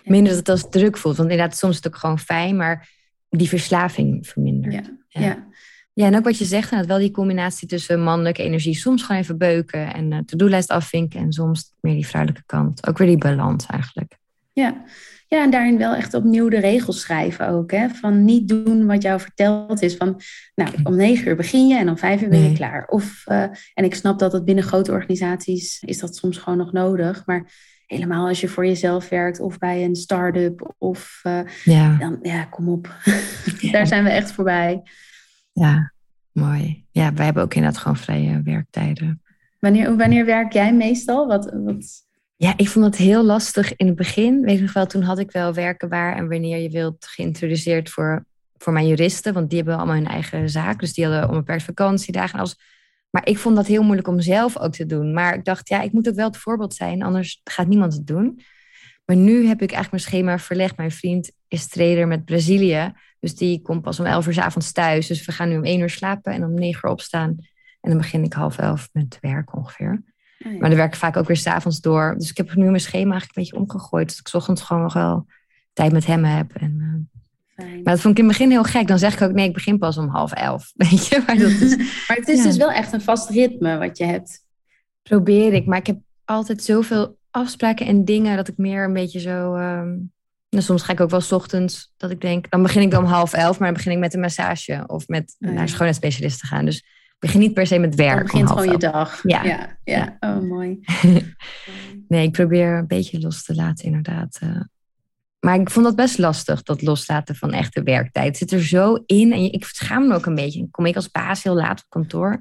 [0.05, 1.17] Minder dat het als druk voelt.
[1.17, 2.89] Want inderdaad, soms is het ook gewoon fijn, maar
[3.29, 4.75] die verslaving vermindert.
[4.75, 4.83] ja.
[5.09, 5.21] ja.
[5.21, 5.49] Ja,
[5.95, 9.39] en ook wat je zegt, nou, wel die combinatie tussen mannelijke energie, soms gewoon even
[9.39, 12.87] beuken en uh, to-do-lijst afvinken en soms meer die vrouwelijke kant.
[12.87, 14.19] Ook weer die balans eigenlijk.
[14.53, 14.85] Ja.
[15.29, 17.71] ja, en daarin wel echt opnieuw de regels schrijven ook.
[17.71, 17.89] Hè?
[17.89, 19.97] Van niet doen wat jou verteld is.
[19.97, 20.21] Van,
[20.55, 22.87] nou, om negen uur begin je en om vijf uur ben je klaar.
[22.89, 23.43] Of, uh,
[23.75, 27.27] en ik snap dat het binnen grote organisaties is dat soms gewoon nog nodig.
[27.27, 27.51] Maar
[27.87, 31.97] helemaal als je voor jezelf werkt of bij een start-up of uh, ja.
[31.97, 32.95] dan, ja, kom op.
[33.73, 34.83] Daar zijn we echt voorbij.
[35.53, 35.93] Ja,
[36.33, 36.85] mooi.
[36.91, 39.23] Ja, wij hebben ook inderdaad gewoon vrije werktijden.
[39.59, 41.27] Wanneer, wanneer werk jij meestal?
[41.27, 42.09] Wat, wat...
[42.37, 44.41] Ja, ik vond het heel lastig in het begin.
[44.41, 47.91] Weet je nog wel, toen had ik wel werken waar en wanneer je wilt geïntroduceerd
[47.91, 48.25] voor,
[48.57, 49.33] voor mijn juristen.
[49.33, 50.81] Want die hebben allemaal hun eigen zaak.
[50.81, 52.39] Dus die hadden onbeperkt vakantiedagen.
[52.39, 52.59] Als...
[53.11, 55.13] Maar ik vond dat heel moeilijk om zelf ook te doen.
[55.13, 57.03] Maar ik dacht, ja, ik moet ook wel het voorbeeld zijn.
[57.03, 58.41] Anders gaat niemand het doen.
[59.05, 60.77] Maar nu heb ik eigenlijk mijn schema verlegd.
[60.77, 62.93] Mijn vriend is trader met Brazilië.
[63.21, 65.07] Dus die komt pas om 11 uur s avonds thuis.
[65.07, 67.37] Dus we gaan nu om 1 uur slapen en om 9 uur opstaan.
[67.81, 70.03] En dan begin ik half elf met werk ongeveer.
[70.47, 72.15] Oh maar dan werk ik vaak ook weer s'avonds door.
[72.19, 74.09] Dus ik heb nu mijn schema eigenlijk een beetje omgegooid.
[74.09, 75.27] Dat ik ochtends gewoon nog wel
[75.73, 76.55] tijd met hem heb.
[76.55, 77.07] En,
[77.57, 77.65] uh...
[77.65, 78.87] Maar dat vond ik in het begin heel gek.
[78.87, 80.73] Dan zeg ik ook, nee, ik begin pas om half elf.
[80.77, 81.23] Weet je?
[81.27, 81.77] Maar, dat is,
[82.09, 84.45] maar het is dus wel echt een vast ritme wat je hebt.
[85.03, 85.67] Probeer ik.
[85.67, 89.57] Maar ik heb altijd zoveel afspraken en dingen dat ik meer een beetje zo...
[89.57, 90.13] Um,
[90.51, 93.05] nou, soms ga ik ook wel s ochtends dat ik denk, dan begin ik dan
[93.05, 95.55] om half elf, maar dan begin ik met een massage of met oh, ja.
[95.55, 96.65] naar schoonheidsspecialist te gaan.
[96.65, 98.17] Dus ik begin niet per se met werk.
[98.17, 99.21] Dan begint gewoon je dag.
[99.23, 99.45] Ja.
[99.45, 99.79] ja.
[99.85, 100.81] Ja, oh mooi.
[102.09, 104.41] nee, ik probeer een beetje los te laten inderdaad.
[104.43, 104.61] Uh,
[105.41, 108.27] maar ik vond dat best lastig, dat loslaten van echte werktijd.
[108.27, 110.69] Het zit er zo in en ik schaam me ook een beetje.
[110.71, 112.41] Kom ik als baas heel laat op kantoor.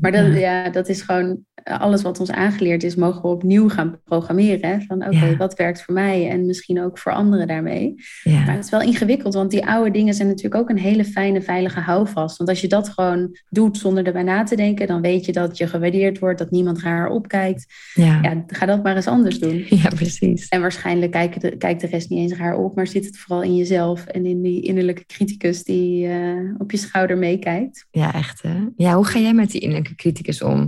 [0.00, 4.00] Maar dat, ja, dat is gewoon alles wat ons aangeleerd is, mogen we opnieuw gaan
[4.04, 4.82] programmeren.
[4.82, 7.94] Van oké, wat werkt voor mij en misschien ook voor anderen daarmee.
[8.22, 8.44] Ja.
[8.44, 11.42] Maar het is wel ingewikkeld, want die oude dingen zijn natuurlijk ook een hele fijne,
[11.42, 12.36] veilige houvast.
[12.36, 15.58] Want als je dat gewoon doet zonder erbij na te denken, dan weet je dat
[15.58, 17.66] je gewaardeerd wordt, dat niemand raar opkijkt.
[17.94, 18.18] Ja.
[18.22, 19.64] ja ga dat maar eens anders doen.
[19.84, 20.48] Ja, precies.
[20.48, 23.42] En waarschijnlijk kijkt de, kijkt de rest niet eens raar op, maar zit het vooral
[23.42, 27.86] in jezelf en in die innerlijke criticus die uh, op je schouder meekijkt.
[27.90, 28.54] Ja, echt hè?
[28.84, 30.58] Ja, hoe ga jij met die innerlijke criticus om?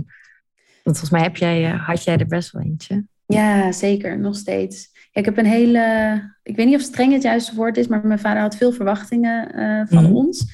[0.83, 3.05] Want volgens mij heb jij, eh, had jij er best wel eentje.
[3.25, 4.19] Ja, zeker.
[4.19, 4.95] Nog steeds.
[5.11, 6.35] ik heb een hele...
[6.43, 9.59] Ik weet niet of streng het juiste woord is, maar mijn vader had veel verwachtingen
[9.59, 10.15] uh, van mm.
[10.15, 10.45] ons.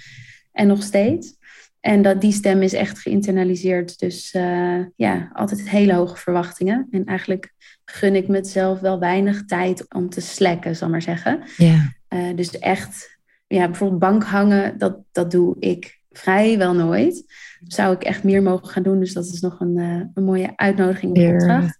[0.52, 1.36] En nog steeds.
[1.80, 4.00] En dat, die stem is echt geïnternaliseerd.
[4.00, 6.88] Dus uh, ja, altijd hele hoge verwachtingen.
[6.92, 7.54] En eigenlijk
[7.86, 11.44] gun ik mezelf wel weinig tijd om te slekken, zal maar zeggen.
[11.58, 12.36] Yeah.
[12.36, 17.24] dus echt, ja, bijvoorbeeld bank hangen, dat, dat doe ik vrijwel nooit
[17.64, 19.00] zou ik echt meer mogen gaan doen.
[19.00, 21.78] Dus dat is nog een, uh, een mooie uitnodiging op opdracht.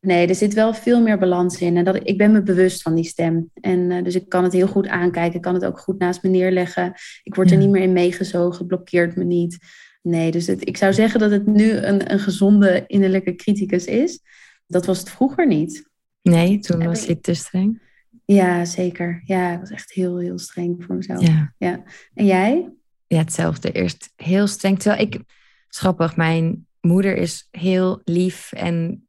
[0.00, 1.76] Nee, er zit wel veel meer balans in.
[1.76, 3.50] En dat, ik ben me bewust van die stem.
[3.54, 5.36] En uh, dus ik kan het heel goed aankijken.
[5.36, 6.92] Ik kan het ook goed naast me neerleggen.
[7.22, 8.66] Ik word er niet meer in meegezogen.
[8.66, 9.58] Blokkeert me niet.
[10.02, 14.20] Nee, dus het, ik zou zeggen dat het nu een, een gezonde innerlijke criticus is.
[14.66, 15.90] Dat was het vroeger niet.
[16.22, 17.82] Nee, toen was je te streng.
[18.24, 19.22] Ja, zeker.
[19.24, 21.26] Ja, ik was echt heel, heel streng voor mezelf.
[21.26, 21.54] Ja.
[21.58, 21.82] ja.
[22.14, 22.75] En jij?
[23.06, 23.72] Ja, hetzelfde.
[23.72, 24.78] Eerst heel streng.
[24.78, 25.20] Terwijl ik,
[25.68, 29.06] grappig, mijn moeder is heel lief en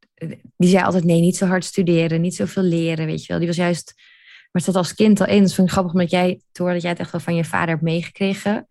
[0.58, 3.38] die zei altijd nee, niet zo hard studeren, niet zoveel leren, weet je wel.
[3.38, 5.42] Die was juist, maar het zat als kind al in.
[5.42, 7.70] Dat vind ik grappig omdat jij, te dat jij het echt wel van je vader
[7.70, 8.68] hebt meegekregen.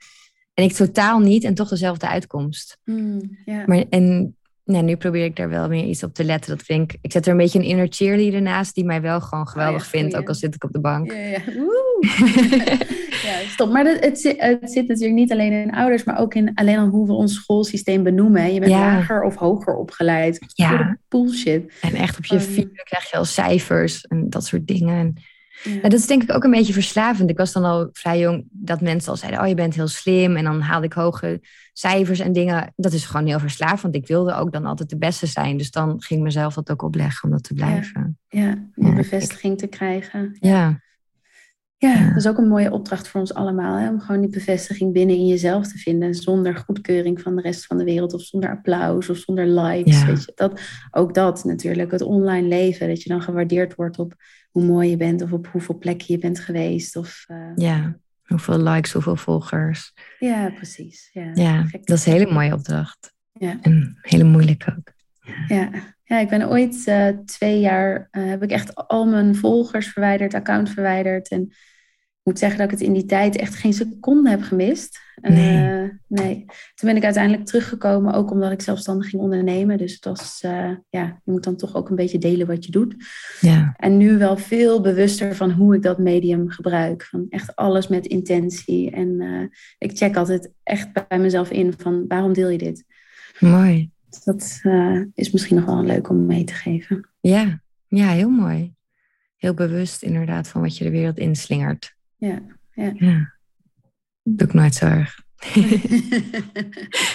[0.55, 2.79] En ik totaal niet en toch dezelfde uitkomst.
[2.85, 4.37] Mm, maar, en
[4.69, 6.57] ja, nu probeer ik daar wel meer iets op te letten.
[6.57, 9.49] Dat ik, ik zet er een beetje een inner cheerleader naast die mij wel gewoon
[9.49, 11.13] geweldig Oh vindt, ook al zit ik op de bank.
[11.13, 11.41] Ja, ja.
[13.29, 13.73] ja, stop.
[13.73, 16.79] Maar het, het, zit, het, zit natuurlijk niet alleen in ouders, maar ook in alleen
[16.79, 18.55] al hoe we ons schoolsysteem benoemen.
[18.55, 20.45] Je bent lager of hoger opgeleid.
[20.55, 20.99] Ja.
[21.09, 21.73] Bullshit.
[21.81, 25.17] En echt op je Um, vier krijg je al cijfers en dat soort dingen.
[25.63, 25.81] Ja.
[25.81, 27.31] Dat is denk ik ook een beetje verslavend.
[27.31, 30.37] Ik was dan al vrij jong dat mensen al zeiden: Oh, je bent heel slim.
[30.37, 31.41] En dan haalde ik hoge
[31.73, 32.73] cijfers en dingen.
[32.77, 33.83] Dat is gewoon heel verslavend.
[33.83, 35.57] Want ik wilde ook dan altijd de beste zijn.
[35.57, 38.19] Dus dan ging ik mezelf dat ook opleggen om dat te blijven.
[38.29, 40.37] Ja, die Ja, bevestiging te krijgen.
[40.41, 40.85] Ja,
[41.79, 43.79] Ja, dat is ook een mooie opdracht voor ons allemaal.
[43.79, 43.89] Hè?
[43.89, 46.15] Om gewoon die bevestiging binnen in jezelf te vinden.
[46.15, 48.15] Zonder goedkeuring van de rest van de wereld.
[48.15, 50.05] Of zonder applaus of zonder likes.
[50.05, 50.33] Weet je?
[50.35, 51.91] Dat, ook dat natuurlijk.
[51.91, 52.89] Het online leven.
[52.89, 54.15] Dat je dan gewaardeerd wordt op
[54.57, 55.23] hoe mooi je bent.
[55.23, 56.97] Of op hoeveel plekken je bent geweest.
[56.97, 57.99] Of, eh, ja.
[58.25, 59.93] Hoeveel likes, hoeveel volgers.
[60.19, 61.11] ja, precies.
[61.13, 63.13] Ja, Ja, dat is een hele mooie opdracht.
[63.33, 63.59] Ja.
[63.63, 64.93] En hele moeilijk ook.
[65.49, 65.71] Ja.
[66.05, 70.35] ja, ik ben ooit eh, twee jaar, eh, heb ik echt al mijn volgers verwijderd,
[70.35, 71.29] account verwijderd.
[71.29, 71.53] En
[72.27, 75.01] moet zeggen dat ik het in die tijd echt geen seconde heb gemist.
[75.15, 75.93] Eh, Nee.
[76.07, 76.45] nee.
[76.75, 79.79] Toen ben ik uiteindelijk teruggekomen, ook omdat ik zelfstandig ging ondernemen.
[79.79, 82.71] Dus het was, eh, ja, je moet dan toch ook een beetje delen wat je
[82.71, 82.95] doet.
[83.41, 87.03] Ja, En nu wel veel bewuster van hoe ik dat medium gebruik.
[87.03, 88.91] Van echt alles met intentie.
[88.91, 92.85] En eh, ik check altijd echt bij mezelf in van waarom deel je dit?
[93.41, 93.91] mooi.
[94.11, 94.61] Dus dat
[95.15, 97.09] is misschien nog wel leuk om mee te geven.
[97.21, 98.75] Ja, ja heel mooi.
[99.37, 101.96] Heel bewust inderdaad van wat je de wereld inslingert.
[102.17, 102.43] Ja,
[102.73, 102.93] ja.
[102.95, 103.35] Ja.
[104.23, 105.25] Doe ik nooit zo erg.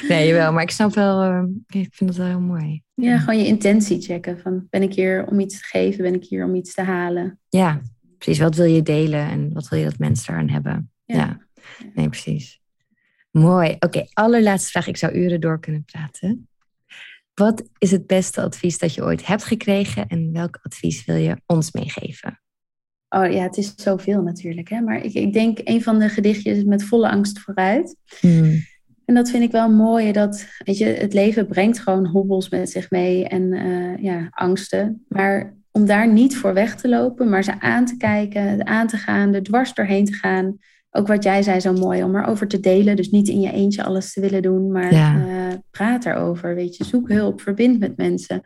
[0.07, 1.43] Nee, jawel, maar ik snap wel, eh,
[1.81, 2.83] ik vind het wel heel mooi.
[2.93, 4.39] ja, gewoon je intentie checken.
[4.39, 6.03] Van, ben ik hier om iets te geven?
[6.03, 7.39] Ben ik hier om iets te halen?
[7.49, 7.81] Ja,
[8.17, 8.39] precies.
[8.39, 10.91] Wat wil je delen en wat wil je dat mensen eraan hebben?
[11.05, 11.47] Ja,
[11.93, 12.61] nee, precies.
[13.31, 13.75] Mooi.
[13.79, 14.87] Oké, allerlaatste vraag.
[14.87, 16.47] Ik zou uren door kunnen praten.
[17.33, 21.41] Wat is het beste advies dat je ooit hebt gekregen en welk advies wil je
[21.45, 22.40] ons meegeven?
[23.15, 24.69] Oh ja, het is zoveel natuurlijk.
[24.69, 24.81] Hè?
[24.81, 27.95] Maar ik, ik denk een van de gedichtjes is met volle angst vooruit.
[28.19, 28.63] Hmm,
[29.05, 30.11] En dat vind ik wel mooi.
[30.11, 35.05] Dat, weet je, het leven brengt gewoon hobbels met zich mee en eh, ja, angsten.
[35.07, 38.97] Maar om daar niet voor weg te lopen, maar ze aan te kijken, aan te
[38.97, 40.57] gaan, er dwars doorheen te gaan.
[40.91, 42.95] Ook wat jij zei zo mooi, om erover te delen.
[42.95, 45.15] Dus niet in je eentje alles te willen doen, maar Ja.
[45.27, 46.55] eh, praat erover.
[46.55, 48.41] Weet je, zoek hulp, verbind met mensen.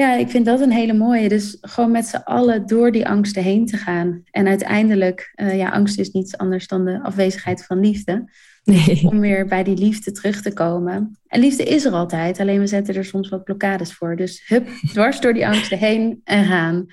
[0.00, 1.28] Ja, ik vind dat een hele mooie.
[1.28, 4.22] Dus gewoon met z'n allen door die angsten heen te gaan.
[4.30, 8.30] En uiteindelijk, eh, ja, angst is niets anders dan de afwezigheid van liefde
[8.64, 9.06] Nee.
[9.08, 11.18] om weer bij die liefde terug te komen.
[11.26, 14.16] En liefde is er altijd, alleen we zetten er soms wat blokkades voor.
[14.16, 16.86] Dus hup, dwars door die angsten heen en gaan.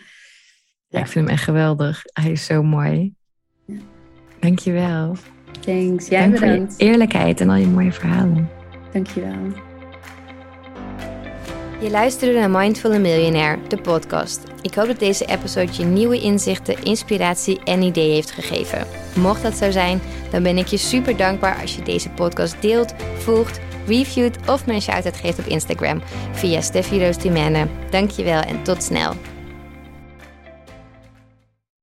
[0.87, 2.01] Ja, ik vind hem echt geweldig.
[2.13, 3.13] Hij is zo mooi.
[3.65, 3.75] Ja.
[4.39, 5.15] Dankjewel.
[5.59, 6.79] Thanks, jij Dank voor je bedankt.
[6.79, 8.49] eerlijkheid en al je mooie verhalen.
[8.91, 9.35] Dankjewel.
[11.79, 14.39] Je luisterde naar Mindful Millionaire, de podcast.
[14.61, 18.87] Ik hoop dat deze episode je nieuwe inzichten, inspiratie en ideeën heeft gegeven.
[19.15, 20.01] Mocht dat zo zijn,
[20.31, 24.81] dan ben ik je super dankbaar als je deze podcast deelt, volgt, reviewt of een
[24.81, 26.01] shout-out geeft op Instagram
[26.31, 27.13] via Steffi.
[27.89, 29.13] Dankjewel en tot snel.